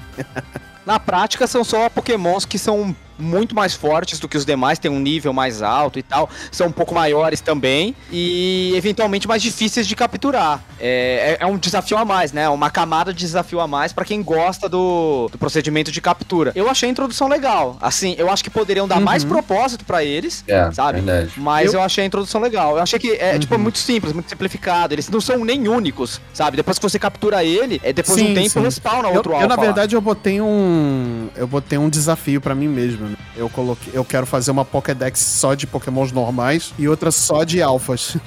[0.86, 4.90] Na prática, são só Pokémons que são muito mais fortes do que os demais, tem
[4.90, 9.88] um nível mais alto e tal, são um pouco maiores também e eventualmente mais difíceis
[9.88, 10.64] de capturar.
[10.80, 12.50] É, é- é um desafio a mais, né?
[12.50, 16.52] Uma camada de desafio a mais pra quem gosta do, do procedimento de captura.
[16.56, 17.78] Eu achei a introdução legal.
[17.82, 21.02] Assim, eu acho que poderiam dar mais propósito pra eles, É, sabe?
[21.02, 21.32] verdade.
[21.38, 21.80] Mas eu...
[21.80, 22.78] Eu- achei a introdução legal.
[22.78, 23.62] Eu achei que é tipo, Uhum.
[23.62, 24.94] muito simples, muito simplificado.
[24.94, 26.56] Eles não são nem únicos, sabe?
[26.58, 28.60] Depois que você captura ele, é depois de Sim, um tempo sim.
[28.62, 29.62] respawna Eu, outro eu, na alfa lá.
[29.64, 31.28] verdade, eu botei um.
[31.36, 33.08] Eu botei um desafio pra mim mesmo.
[33.08, 33.16] Né?
[33.36, 33.92] Eu coloquei.
[33.94, 38.18] Eu quero fazer uma Pokédex só de Pokémons normais e outra só de alfas.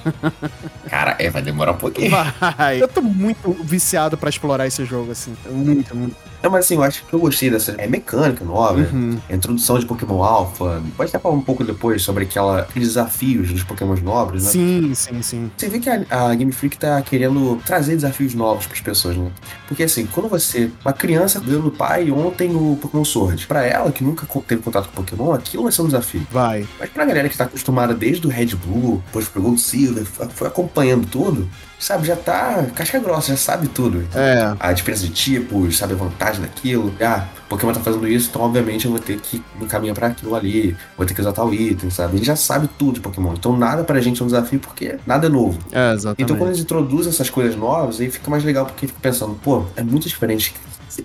[0.89, 2.11] Cara, é, vai demorar um pouquinho.
[2.11, 2.81] Vai.
[2.81, 5.35] Eu tô muito viciado pra explorar esse jogo, assim.
[5.49, 6.15] Muito, muito.
[6.45, 9.17] Não, mas assim, eu acho que eu gostei dessa é mecânica nova, Uhum.
[9.27, 10.79] a introdução de Pokémon Alpha.
[10.95, 14.51] Pode até falar um pouco depois sobre aquela, aqueles desafios dos Pokémons nobres, né?
[14.51, 15.51] Sim, sim, sim.
[15.57, 19.31] Você vê que a, a Game Freak tá querendo trazer desafios novos pras pessoas, né?
[19.67, 20.69] Porque assim, quando você.
[20.85, 23.47] Uma criança ganhou do pai ontem o Pokémon Sword.
[23.47, 26.27] Pra ela, que nunca teve contato com Pokémon, aquilo vai ser um desafio.
[26.31, 26.67] Vai.
[26.79, 30.47] Mas pra galera que tá acostumada desde o Red Blue, depois pro Gold Silver, foi
[30.47, 31.49] acompanhando tudo,
[31.85, 34.03] sabe, já tá casca grossa, já sabe tudo.
[34.15, 34.55] É.
[34.59, 36.93] A diferença de tipos, sabe a vantagem daquilo.
[36.99, 40.75] Ah, Pokémon tá fazendo isso, então obviamente eu vou ter que encaminhar pra aquilo ali,
[40.97, 42.17] vou ter que usar tal item, sabe?
[42.17, 43.33] Ele já sabe tudo de Pokémon.
[43.33, 45.59] Então nada pra gente é um desafio porque nada é novo.
[45.71, 46.23] É, exatamente.
[46.23, 49.65] Então quando eles introduzem essas coisas novas, aí fica mais legal porque fica pensando, pô,
[49.75, 50.55] é muito diferente.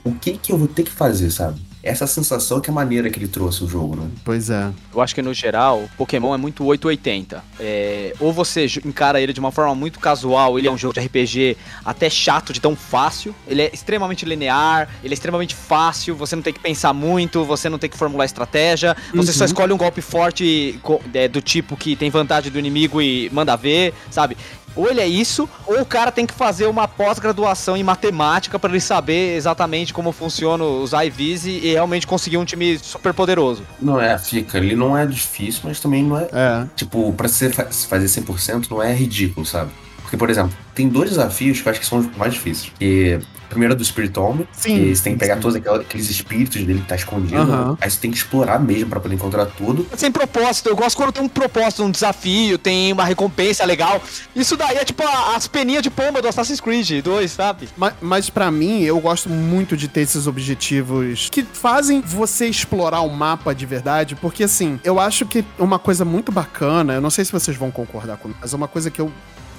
[0.02, 1.60] O que que eu vou ter que fazer, sabe?
[1.82, 4.06] Essa sensação que é a maneira que ele trouxe o jogo, né?
[4.24, 4.70] Pois é.
[4.94, 7.42] Eu acho que no geral, Pokémon é muito 880.
[7.58, 11.00] É, ou você encara ele de uma forma muito casual, ele é um jogo de
[11.00, 13.34] RPG até chato de tão fácil.
[13.48, 17.68] Ele é extremamente linear, ele é extremamente fácil, você não tem que pensar muito, você
[17.70, 19.46] não tem que formular estratégia, você só Uhum.
[19.46, 20.78] escolhe um golpe forte
[21.14, 24.36] é, do tipo que tem vantagem do inimigo e manda ver, sabe?
[24.76, 28.70] Ou ele é isso, ou o cara tem que fazer uma pós-graduação em matemática para
[28.70, 33.62] ele saber exatamente como funcionam os IVs e, realmente conseguir um time super poderoso.
[33.80, 34.58] Não é, fica.
[34.58, 36.28] Ele não é difícil, mas também não é.
[36.32, 36.66] É.
[36.76, 39.70] Tipo, pra você fa- fazer 100% não é ridículo, sabe?
[40.02, 42.72] Porque, por exemplo, tem dois desafios que eu acho que são os mais difíceis.
[42.78, 43.18] Que,
[43.50, 45.40] primeiro é do Spirit Home, Sim, que você tem que pegar sim.
[45.42, 47.44] todos aqueles espíritos dele que tá escondido.
[47.44, 47.76] Né?
[47.80, 49.86] Aí você tem que explorar mesmo pra poder encontrar tudo.
[49.96, 54.02] Sem propósito, eu gosto quando tem um propósito, um desafio, tem uma recompensa legal.
[54.34, 57.68] Isso daí é tipo a- as peninhas de pomba do Assassin's Creed 2, sabe?
[57.76, 63.00] Mas, mas para mim, eu gosto muito de ter esses objetivos que fazem você explorar
[63.00, 67.10] o mapa de verdade, porque assim, eu acho que uma coisa muito bacana, eu não
[67.10, 69.10] sei se vocês vão concordar comigo, mas uma coisa que eu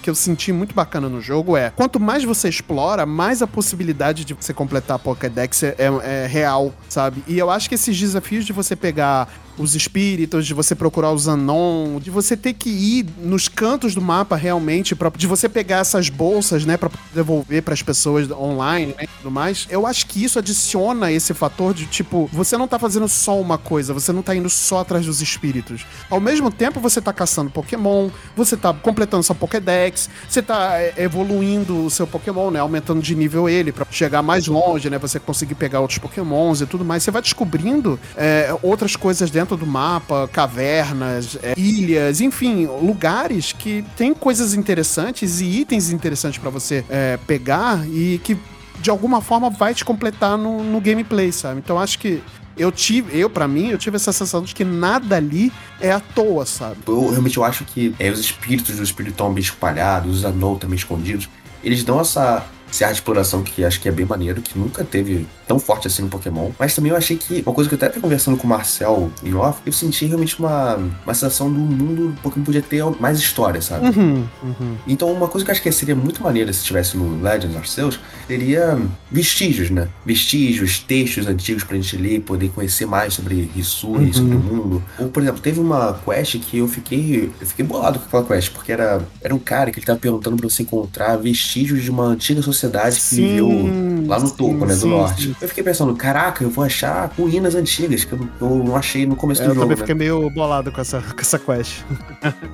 [0.02, 4.26] que eu senti muito bacana no jogo é quanto mais você explora, mais a possibilidade
[4.26, 7.24] de você completar a Pokédex é, é- é real, sabe?
[7.28, 9.28] E eu acho que esses desafios de você pegar
[9.62, 14.02] os espíritos, de você procurar os Anon, de você ter que ir nos cantos do
[14.02, 19.08] mapa realmente, pra, de você pegar essas bolsas, né, pra devolver pras pessoas online né,
[19.22, 19.68] tudo mais.
[19.70, 23.58] Eu acho que isso adiciona esse fator de tipo, você não tá fazendo só uma
[23.58, 25.86] coisa, você não tá indo só atrás dos espíritos.
[26.10, 30.94] Ao mesmo tempo, você tá caçando Pokémon, você tá completando sua Pokédex, você tá é,
[30.98, 35.20] evoluindo o seu Pokémon, né, aumentando de nível ele pra chegar mais longe, né, você
[35.20, 37.04] conseguir pegar outros Pokémons e tudo mais.
[37.04, 43.84] Você vai descobrindo é, outras coisas dentro do mapa, cavernas, é, ilhas, enfim, lugares que
[43.96, 48.38] tem coisas interessantes e itens interessantes pra você é, pegar e que
[48.80, 51.60] de alguma forma vai te completar no, no gameplay, sabe?
[51.60, 52.22] Então acho que
[52.58, 56.00] eu tive, eu para mim, eu tive essa sensação de que nada ali é à
[56.00, 56.78] toa, sabe?
[56.88, 60.76] Eu realmente eu acho que é, os espíritos do Spiritão bem espalhados, os Anou também
[60.76, 61.30] escondidos,
[61.64, 65.60] eles dão essa, de exploração que acho que é bem maneiro, que nunca teve tão
[65.60, 66.50] forte assim no Pokémon.
[66.58, 69.12] Mas também eu achei que, uma coisa que eu até tava conversando com o Marcel
[69.22, 73.20] em off, eu senti realmente uma, uma sensação do mundo do Pokémon podia ter mais
[73.20, 73.88] história, sabe?
[73.88, 74.76] Uhum, uhum.
[74.88, 78.00] Então, uma coisa que eu acho que seria muito maneira se tivesse no Legends Arceus
[78.28, 78.80] seria
[79.12, 79.90] vestígios, né?
[80.06, 84.14] Vestígios, textos antigos pra gente ler, poder conhecer mais sobre Hisui, Uhum.
[84.14, 84.84] sobre o mundo.
[84.98, 88.52] Ou, por exemplo, teve uma quest que eu fiquei, eu fiquei bolado com aquela quest,
[88.54, 92.06] porque era, era um cara que ele tava perguntando pra você encontrar vestígios de uma
[92.06, 95.36] antiga sociedade que Sim, viveu lá no sim, topo, né, do sim, norte.
[95.42, 99.16] Eu fiquei pensando, caraca, eu vou achar ruínas antigas que eu, eu não achei no
[99.16, 99.82] começo É, do eu jogo, também né?
[99.82, 101.82] fiquei meio bolado com essa, com essa quest.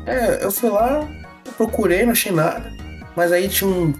[0.05, 1.05] É, eu fui lá,
[1.45, 2.71] eu procurei, não achei nada.
[3.15, 3.93] Mas aí tinha um.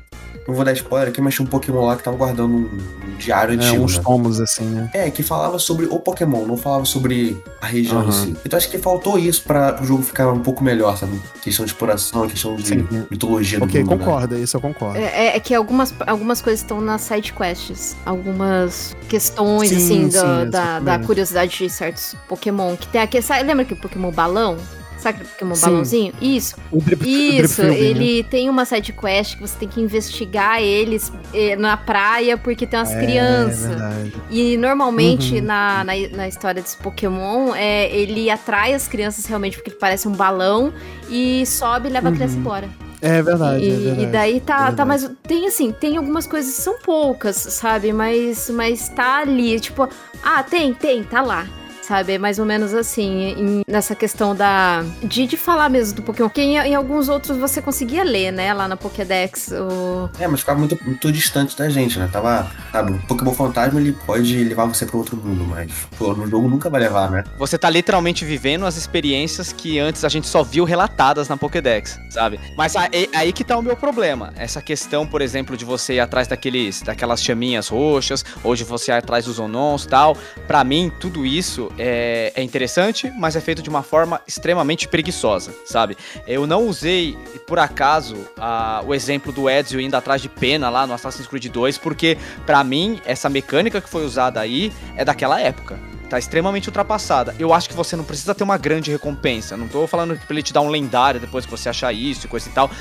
[0.47, 2.69] Não vou dar spoiler aqui, mas tinha um Pokémon lá que tava guardando um,
[3.11, 3.83] um diário É, antigo.
[3.83, 4.03] uns né?
[4.03, 4.89] tomos assim, né?
[4.93, 8.07] É, que falava sobre o Pokémon, não falava sobre a região Aham.
[8.09, 8.35] em si.
[8.45, 11.19] Então acho que faltou isso para o jogo ficar um pouco melhor, sabe?
[11.41, 12.87] Questão de exploração, questão de Sim.
[13.11, 13.91] mitologia do Ok, mundo.
[13.91, 13.97] né?
[14.05, 14.97] concordo, isso eu concordo.
[14.97, 17.97] É, é que algumas, algumas coisas estão nas side quests.
[18.05, 22.75] Algumas questões, Sim, assim, sim, da, da, curiosidade de certos Pokémon.
[22.77, 23.21] Que tem aquele.
[23.23, 24.57] sabe- lembra aquele Pokémon balão?
[24.97, 25.61] Sabe aquele Pokémon Sim.
[25.65, 26.13] balãozinho?
[26.21, 26.55] Isso.
[26.71, 30.61] O drip, Isso, o drip ele tem uma side quest que você tem que investigar
[30.61, 33.67] eles eh, na praia porque tem umas É, crianças.
[33.67, 34.13] verdade.
[34.31, 35.41] E normalmente Uhum.
[35.43, 40.07] na, na, na história desse Pokémon, é, ele atrai as crianças realmente porque ele parece
[40.07, 40.73] um balão
[41.09, 42.39] e sobe e leva a criança Uhum.
[42.41, 42.69] embora.
[42.99, 44.01] É verdade, E, é verdade.
[44.01, 44.77] e daí tá, verdade.
[44.77, 45.11] tá mais.
[45.27, 47.93] Tem assim, tem algumas coisas que são poucas, sabe?
[47.93, 49.59] Mas, mas tá ali.
[49.59, 49.87] Tipo,
[50.23, 51.45] ah, tem, tem, tá lá.
[51.87, 52.13] Sabe?
[52.13, 54.83] É mais ou menos assim, em- nessa questão da.
[55.01, 56.27] De, de falar mesmo do Pokémon.
[56.27, 58.53] Porque em, em alguns outros você conseguia ler, né?
[58.53, 59.51] Lá na Pokédex.
[59.53, 60.09] O...
[60.19, 62.09] É, mas ficava muito, muito distante da gente, né?
[62.11, 62.51] Tava.
[62.73, 66.49] Sabe, o Pokémon Fantasma ele pode levar você pra outro mundo, mas pô, no jogo
[66.49, 67.23] nunca vai levar, né?
[67.39, 71.97] Você tá literalmente vivendo as experiências que antes a gente só viu relatadas na Pokédex,
[72.09, 72.37] sabe?
[72.57, 74.33] Mas aí, aí que tá o meu problema.
[74.35, 78.91] Essa questão, por exemplo, de você ir atrás daqueles, daquelas chaminhas roxas, ou de você
[78.91, 80.17] ir atrás dos Onons e tal.
[80.47, 85.53] Pra mim, tudo isso é, é interessante, mas é feito de uma forma extremamente preguiçosa,
[85.65, 85.97] sabe?
[86.27, 90.85] Eu não usei, por acaso, a- o exemplo do Ezio indo atrás de pena lá
[90.87, 95.39] no Assassin's Creed 2, porque pra mim, essa mecânica que foi usada aí é daquela
[95.39, 95.79] época.
[96.09, 97.35] Tá extremamente ultrapassada.
[97.37, 99.57] Eu acho que você não precisa ter uma grande recompensa.
[99.57, 102.29] Não tô falando pra ele te dar um lendário depois que você achar isso e
[102.29, 102.71] coisa e tal.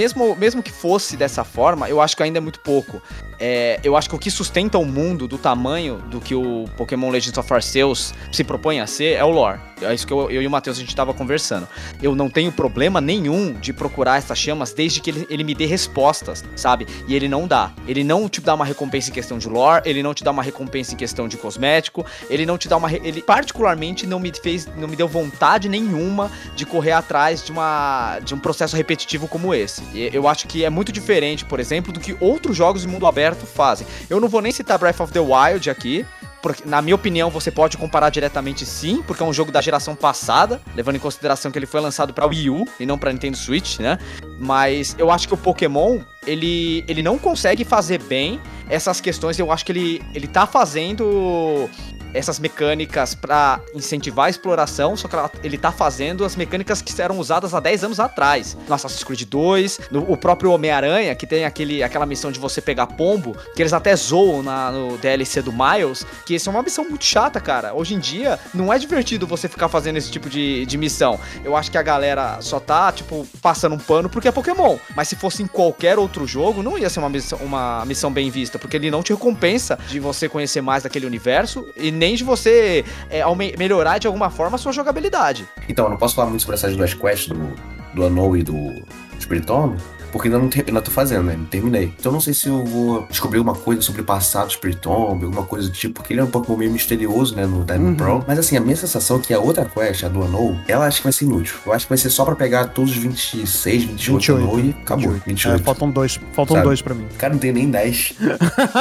[0.00, 3.02] Mesmo, mesmo que fosse dessa forma, eu acho que ainda é muito pouco.
[3.38, 7.10] É, eu acho que o que sustenta o mundo do tamanho do que o Pokémon
[7.10, 9.58] Legends of Arceus se propõe a ser é o lore.
[9.82, 11.66] É isso que eu, eu e o Matheus a gente tava conversando.
[12.02, 15.64] Eu não tenho problema nenhum de procurar essas chamas desde que ele, ele me dê
[15.64, 16.86] respostas, sabe?
[17.08, 17.72] E ele não dá.
[17.88, 20.42] Ele não te dá uma recompensa em questão de lore, ele não te dá uma
[20.42, 22.92] recompensa em questão de cosmético, ele não te dá uma.
[22.92, 24.68] Ele particularmente não me fez.
[24.76, 28.18] não me deu vontade nenhuma de correr atrás de uma.
[28.22, 29.82] de um processo repetitivo como esse.
[29.94, 33.46] Eu acho que é muito diferente, por exemplo, do que outros jogos de mundo aberto
[33.46, 33.86] fazem.
[34.08, 36.06] Eu não vou nem citar Breath of the Wild aqui,
[36.42, 39.94] porque, na minha opinião, você pode comparar diretamente sim, porque é um jogo da geração
[39.94, 43.36] passada, levando em consideração que ele foi lançado para Wii U e não para Nintendo
[43.36, 43.98] Switch, né?
[44.38, 49.38] Mas eu acho que o Pokémon, ele, ele não consegue fazer bem essas questões.
[49.38, 51.68] Eu acho que ele, ele tá fazendo
[52.14, 57.00] essas mecânicas para incentivar a exploração, só que ela, ele tá fazendo as mecânicas que
[57.00, 58.56] eram usadas há 10 anos atrás.
[58.68, 62.60] No Assassin's Creed 2, no, o próprio Homem-Aranha, que tem aquele, aquela missão de você
[62.60, 66.62] pegar pombo, que eles até zoam na, no DLC do Miles, que isso é uma
[66.62, 67.72] missão muito chata, cara.
[67.74, 71.18] Hoje em dia, não é divertido você ficar fazendo esse tipo de, de missão.
[71.44, 74.76] Eu acho que a galera só tá, tipo, passando um pano porque é Pokémon.
[74.94, 78.30] Mas se fosse em qualquer outro jogo, não ia ser uma missão, uma missão bem
[78.30, 82.24] vista, porque ele não te recompensa de você conhecer mais daquele universo e nem de
[82.24, 83.22] você é,
[83.58, 85.46] melhorar de alguma forma a sua jogabilidade.
[85.68, 87.54] Então, eu não posso falar muito sobre essas duas quests do,
[87.94, 88.82] do Anou e do
[89.20, 89.76] Spiritomb,
[90.10, 91.36] porque ainda não, te, ainda tô fazendo, né?
[91.36, 91.92] Não terminei.
[91.98, 95.44] Então não sei se eu vou descobrir alguma coisa sobre o passado do Spiritomb, alguma
[95.44, 97.46] coisa do tipo, porque ele é um pouco meio misterioso, né?
[97.46, 97.96] No Diamond uhum.
[97.96, 98.24] Pro.
[98.26, 100.98] Mas assim, a minha sensação é que a outra quest, a do Anou, ela acho
[100.98, 101.56] que vai ser inútil.
[101.64, 104.70] Eu acho que vai ser só pra pegar todos os 26, 28, 28 Anou e
[104.70, 105.10] acabou.
[105.10, 105.24] 28.
[105.26, 105.60] 28.
[105.60, 106.20] É, faltam dois.
[106.32, 106.66] Faltam Sabe?
[106.66, 107.06] dois pra mim.
[107.18, 108.14] Cara, não tem nem 10.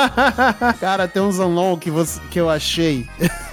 [0.80, 3.08] Cara, tem uns Anou que, você, que eu achei.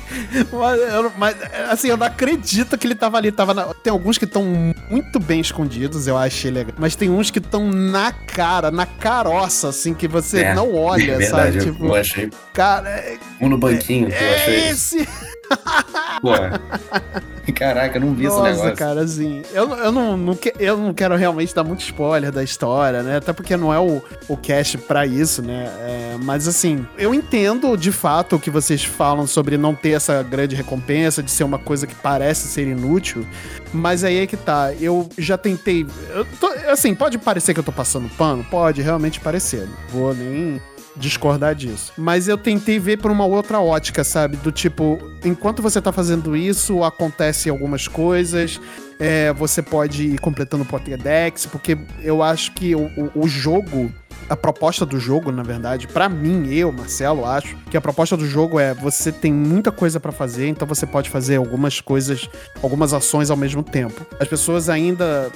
[0.53, 1.37] mas, eu, mas,
[1.71, 3.33] assim, eu não acredito que ele tava ali.
[3.33, 3.75] Tava na...
[3.75, 4.45] Tem alguns que estão
[4.91, 6.75] muito bem escondidos, eu achei legal.
[6.79, 11.13] Mas tem uns que estão na cara, na caroça, assim, que você é, não olha,
[11.13, 11.59] é verdade, sabe?
[11.59, 12.31] Eu, tipo, eu achei.
[12.53, 12.89] Cara.
[12.89, 14.69] É, um no banquinho, é, eu achei.
[14.69, 15.09] Esse.
[16.21, 16.31] Pô.
[17.53, 18.77] Caraca, eu não vi Nossa, esse negócio.
[18.77, 19.43] cara, assim.
[19.53, 23.17] Eu, eu, não, não que, eu não quero realmente dar muito spoiler da história, né?
[23.17, 25.65] Até porque não é o, o cast pra isso, né?
[25.81, 30.23] É, mas assim, eu entendo de fato o que vocês falam sobre não ter essa
[30.23, 33.25] grande recompensa, de ser uma coisa que parece ser inútil.
[33.73, 34.73] Mas aí é que tá.
[34.81, 35.87] Eu já tentei.
[36.15, 38.45] Eu tô, assim, pode parecer que eu tô passando pano?
[38.45, 39.67] Pode realmente parecer.
[39.67, 40.61] Não vou nem
[40.97, 41.93] discordar disso.
[41.97, 44.37] Mas eu tentei ver por uma outra ótica, sabe?
[44.37, 48.61] Do tipo, enquanto você tá fazendo isso, acontecem algumas coisas.
[48.99, 53.93] É, você pode ir completando o Pokédex, porque eu acho que o, o, o jogo
[54.29, 58.27] a proposta do jogo, na verdade, para mim, eu, Marcelo, acho que a proposta do
[58.27, 62.29] jogo é você tem muita coisa para fazer, então você pode fazer algumas coisas,
[62.63, 64.07] algumas ações ao mesmo tempo.
[64.19, 65.31] As pessoas ainda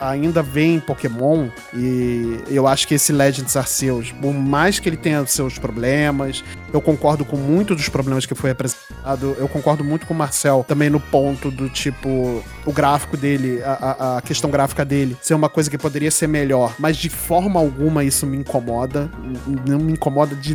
[0.00, 5.24] ainda veem Pokémon e eu acho que esse Legends Arceus, por mais que ele tenha
[5.26, 10.14] seus problemas, eu concordo com muito dos problemas que foi apresentado, eu concordo muito com
[10.14, 15.16] o Marcel também no ponto do tipo o gráfico dele, a, a questão gráfica dele
[15.22, 19.10] ser uma coisa que poderia ser melhor, mas de forma alguma isso me incomoda.
[19.66, 20.54] Não me incomoda de,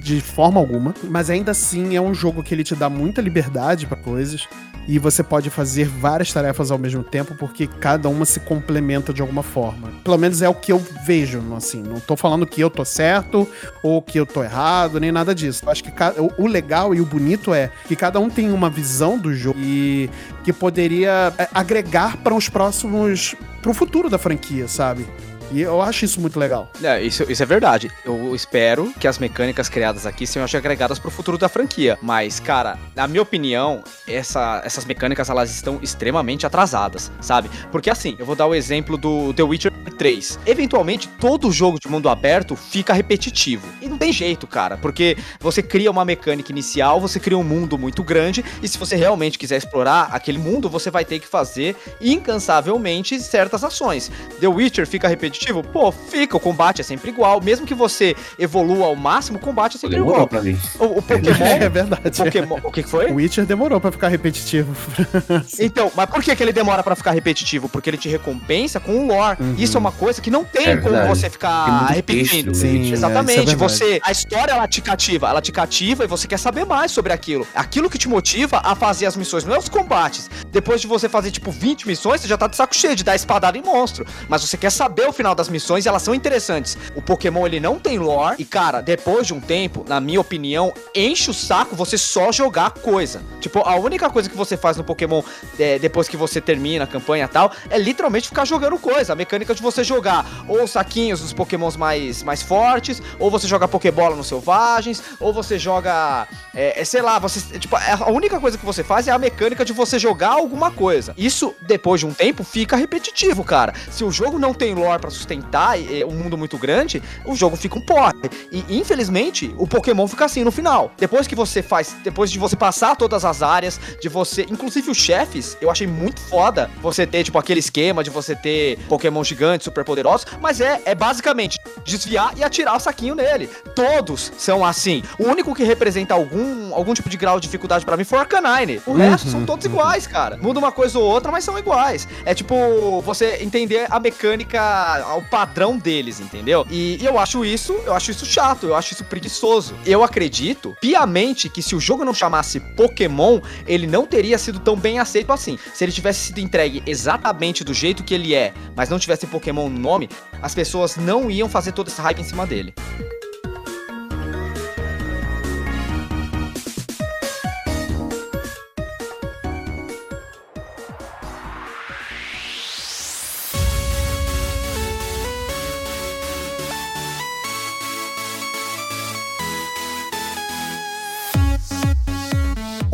[0.00, 0.94] de forma alguma.
[1.04, 4.46] Mas ainda assim é um jogo que ele te dá muita liberdade para coisas.
[4.88, 9.22] E você pode fazer várias tarefas ao mesmo tempo, porque cada uma se complementa de
[9.22, 9.88] alguma forma.
[10.02, 11.82] Pelo menos é o que eu vejo, assim.
[11.82, 13.46] Não tô falando que eu tô certo
[13.80, 15.51] ou que eu tô errado, nem nada disso.
[15.60, 15.92] Eu acho que
[16.38, 20.08] o legal e o bonito é que cada um tem uma visão do jogo e
[20.44, 23.34] que poderia é, agregar para os próximos.
[23.60, 25.06] para o futuro da franquia, sabe?
[25.52, 26.70] E eu acho isso muito legal.
[26.82, 27.90] É, isso, isso é verdade.
[28.06, 31.98] Eu espero que as mecânicas criadas aqui sejam agregadas pro futuro da franquia.
[32.00, 37.50] Mas, cara, na minha opinião, essa, essas mecânicas elas estão extremamente atrasadas, sabe?
[37.70, 40.38] Porque assim, eu vou dar o exemplo do The Witcher 3.
[40.46, 43.66] Eventualmente, todo jogo de mundo aberto fica repetitivo.
[43.82, 47.76] E não tem jeito, cara, porque você cria uma mecânica inicial, você cria um mundo
[47.76, 51.76] muito grande, e se você realmente quiser explorar aquele mundo, você vai ter que fazer
[52.00, 54.10] incansavelmente certas ações.
[54.40, 55.62] The Witcher fica repetitivo repetitivo?
[55.62, 57.40] Pô, fica, o combate é sempre igual.
[57.40, 60.28] Mesmo que você evolua ao máximo, o combate é sempre demorou igual.
[60.28, 60.58] Pra mim.
[60.78, 61.32] O, o Pokémon.
[61.42, 62.08] É verdade.
[62.08, 63.10] O, Pokémon, o que foi?
[63.10, 64.74] O Witcher demorou pra ficar repetitivo.
[65.58, 67.68] então, mas por que, que ele demora pra ficar repetitivo?
[67.68, 69.38] Porque ele te recompensa com o lore.
[69.40, 69.54] Uhum.
[69.58, 72.54] Isso é uma coisa que não tem é como você ficar repetindo.
[72.54, 73.52] Sim, é, Exatamente.
[73.52, 74.00] É, você.
[74.02, 75.28] A história ela te cativa.
[75.28, 77.46] Ela te cativa e você quer saber mais sobre aquilo.
[77.54, 80.30] Aquilo que te motiva a fazer as missões, não é os combates.
[80.50, 83.14] Depois de você fazer, tipo, 20 missões, você já tá de saco cheio de dar
[83.14, 84.06] espadada em monstro.
[84.28, 86.76] Mas você quer saber o final final das missões elas são interessantes.
[86.94, 90.72] O Pokémon ele não tem lore e cara, depois de um tempo, na minha opinião,
[90.94, 93.22] enche o saco você só jogar coisa.
[93.40, 95.22] Tipo, a única coisa que você faz no Pokémon
[95.58, 99.12] é, depois que você termina a campanha e tal é literalmente ficar jogando coisa.
[99.12, 103.66] A mecânica de você jogar ou saquinhos dos Pokémons mais, mais fortes, ou você joga
[103.66, 108.58] Pokébola nos selvagens, ou você joga, é, é, sei lá, você tipo a única coisa
[108.58, 111.14] que você faz é a mecânica de você jogar alguma coisa.
[111.16, 113.72] Isso depois de um tempo fica repetitivo, cara.
[113.90, 117.78] Se o jogo não tem lore para sustentar um mundo muito grande, o jogo fica
[117.78, 118.12] um porre.
[118.50, 120.92] E infelizmente, o Pokémon fica assim no final.
[120.98, 124.98] Depois que você faz, depois de você passar todas as áreas, de você, inclusive os
[124.98, 129.42] chefes, eu achei muito foda você ter tipo aquele esquema de você ter Pokémon gigante
[129.42, 133.48] gigantes super poderosos, mas é, é basicamente desviar e atirar o saquinho nele.
[133.74, 135.02] Todos são assim.
[135.18, 138.20] O único que representa algum, algum tipo de grau de dificuldade pra mim foi o
[138.20, 138.80] Arcanine.
[138.86, 140.36] O resto são todos iguais, cara.
[140.36, 142.06] Muda uma coisa ou outra, mas são iguais.
[142.24, 146.66] É tipo você entender a mecânica, o padrão deles, entendeu?
[146.70, 149.74] E, e eu acho isso, eu acho isso chato, eu acho isso preguiçoso.
[149.84, 154.76] Eu acredito piamente que se o jogo não chamasse Pokémon, ele não teria sido tão
[154.76, 155.58] bem aceito assim.
[155.74, 159.68] Se ele tivesse sido entregue exatamente do jeito que ele é, mas não tivesse Pokémon
[159.68, 160.08] no nome,
[160.40, 162.74] as pessoas não iam fazer todo esse hype em cima dele.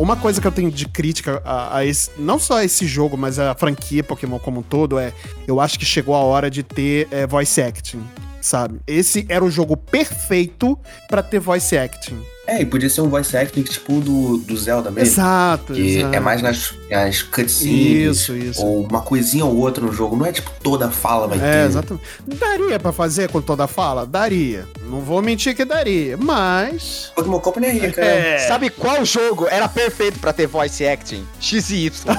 [0.09, 3.15] Uma coisa que eu tenho de crítica a, a esse, não só a esse jogo,
[3.15, 5.13] mas a franquia Pokémon como um todo, é
[5.47, 8.01] eu acho que chegou a hora de ter é, voice acting,
[8.41, 8.79] sabe?
[8.87, 10.75] Esse era o jogo perfeito
[11.07, 12.19] pra ter voice acting.
[12.49, 15.07] É, e podia ser um voice acting tipo do, do Zelda mesmo.
[15.13, 16.15] Exato, Que exato.
[16.15, 18.17] é mais nas, nas cutscenes.
[18.17, 18.65] Isso, isso.
[18.65, 20.15] Ou uma coisinha ou outra no jogo.
[20.15, 21.67] Não é tipo toda fala vai É, ter.
[21.67, 22.03] exatamente.
[22.25, 24.05] Daria pra fazer com toda a fala?
[24.05, 24.67] Daria.
[24.89, 27.11] Não vou mentir que daria, mas.
[27.15, 28.35] Pokémon Company é rica, né?
[28.35, 28.37] É.
[28.47, 31.23] Sabe qual jogo era perfeito pra ter voice acting?
[31.39, 32.15] X e Y.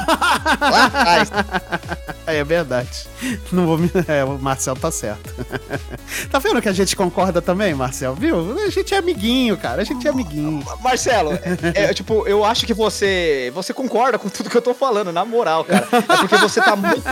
[0.60, 1.30] Lá atrás.
[2.26, 3.06] É, é verdade.
[3.50, 3.90] Não vou me.
[4.06, 5.34] É, o Marcel tá certo.
[6.30, 8.14] tá vendo que a gente concorda também, Marcel?
[8.14, 8.56] Viu?
[8.62, 9.82] A gente é amiguinho, cara.
[9.82, 10.19] A gente é amiguinho.
[10.80, 14.74] Marcelo, é, é, tipo, eu acho que você você concorda com tudo que eu tô
[14.74, 15.86] falando, na moral, cara.
[15.92, 17.04] É porque você tá muito.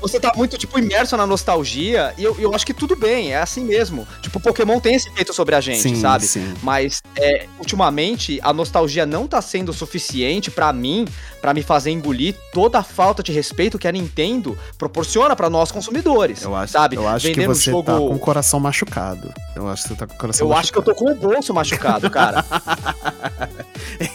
[0.00, 2.12] Você tá muito, tipo, imerso na nostalgia.
[2.18, 4.06] E eu, eu acho que tudo bem, é assim mesmo.
[4.20, 6.26] Tipo, Pokémon tem esse efeito sobre a gente, Sim, sabe?
[6.26, 6.54] sim.
[6.62, 11.06] Mas, é, ultimamente, a nostalgia não tá sendo suficiente pra mim,
[11.40, 15.70] pra me fazer engolir toda a falta de respeito que a Nintendo proporciona pra nós
[15.72, 16.42] consumidores.
[16.42, 16.96] Eu acho, sabe?
[16.96, 19.32] eu acho que Vendendo você jogo- tá com o coração machucado.
[19.54, 21.14] Eu acho que você tá com o coração Eu acho que eu tô com o
[21.14, 22.44] bolso machucado, cara.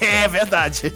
[0.02, 0.94] É verdade.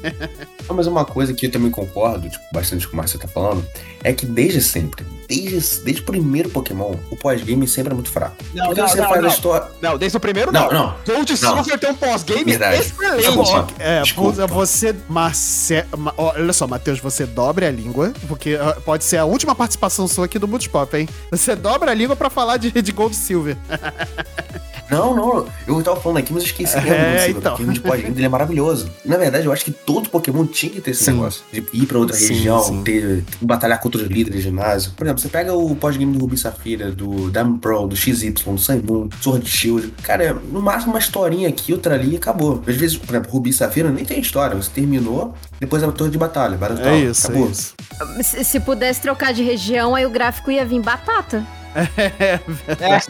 [0.68, 3.28] Mas uma coisa que eu também concordo, tipo, bastante com o que o Marcelo tá
[3.28, 3.66] falando,
[4.04, 8.36] é que desde sempre, desde, desde o primeiro Pokémon, o pós-game sempre é muito fraco.
[8.54, 9.30] Não, Porque não, você não, faz não.
[9.30, 9.68] a história.
[9.82, 10.68] Não, desde o primeiro não.
[10.68, 10.96] Não, não.
[11.06, 11.38] Gold.
[11.38, 12.94] Silver tem um pós-game excelente.
[13.18, 13.68] Desculpa.
[13.80, 14.48] É, Desculpa.
[14.48, 15.86] você, Marce...
[15.98, 20.08] Ma- ó, Olha só, Matheus, você dobre a língua, porque pode ser a última participação
[20.08, 21.08] sua aqui do Multipop, hein?
[21.30, 23.58] Você dobra a língua pra falar de, de Gold Silver.
[24.92, 26.78] Não, não, eu tava falando aqui, mas eu esqueci.
[26.78, 27.56] É, então.
[27.56, 28.92] Porque o de pós-game dele é maravilhoso.
[29.06, 31.14] Na verdade, eu acho que todo Pokémon tinha que ter esse Sim.
[31.14, 31.44] negócio.
[31.52, 32.84] De ir pra outra Sim, região, sim.
[32.84, 34.92] ter batalhar contra os líderes de ginásio.
[34.92, 38.58] Por exemplo, você pega o pós-game do Ruby Safira, do Diamond Pro, do XY, do
[38.58, 39.94] Sun Moon, Sword Shield.
[40.04, 42.62] Cara, é, no máximo uma historinha aqui, outra ali e acabou.
[42.68, 44.56] Às vezes, por exemplo, Ruby Safira nem tem história.
[44.56, 46.60] Você terminou, depois é a torre de batalha.
[46.84, 47.48] É isso, acabou.
[47.48, 47.74] é isso.
[48.24, 51.46] Se, se pudesse trocar de região, aí o gráfico ia vir batata.
[52.20, 53.08] É verdade.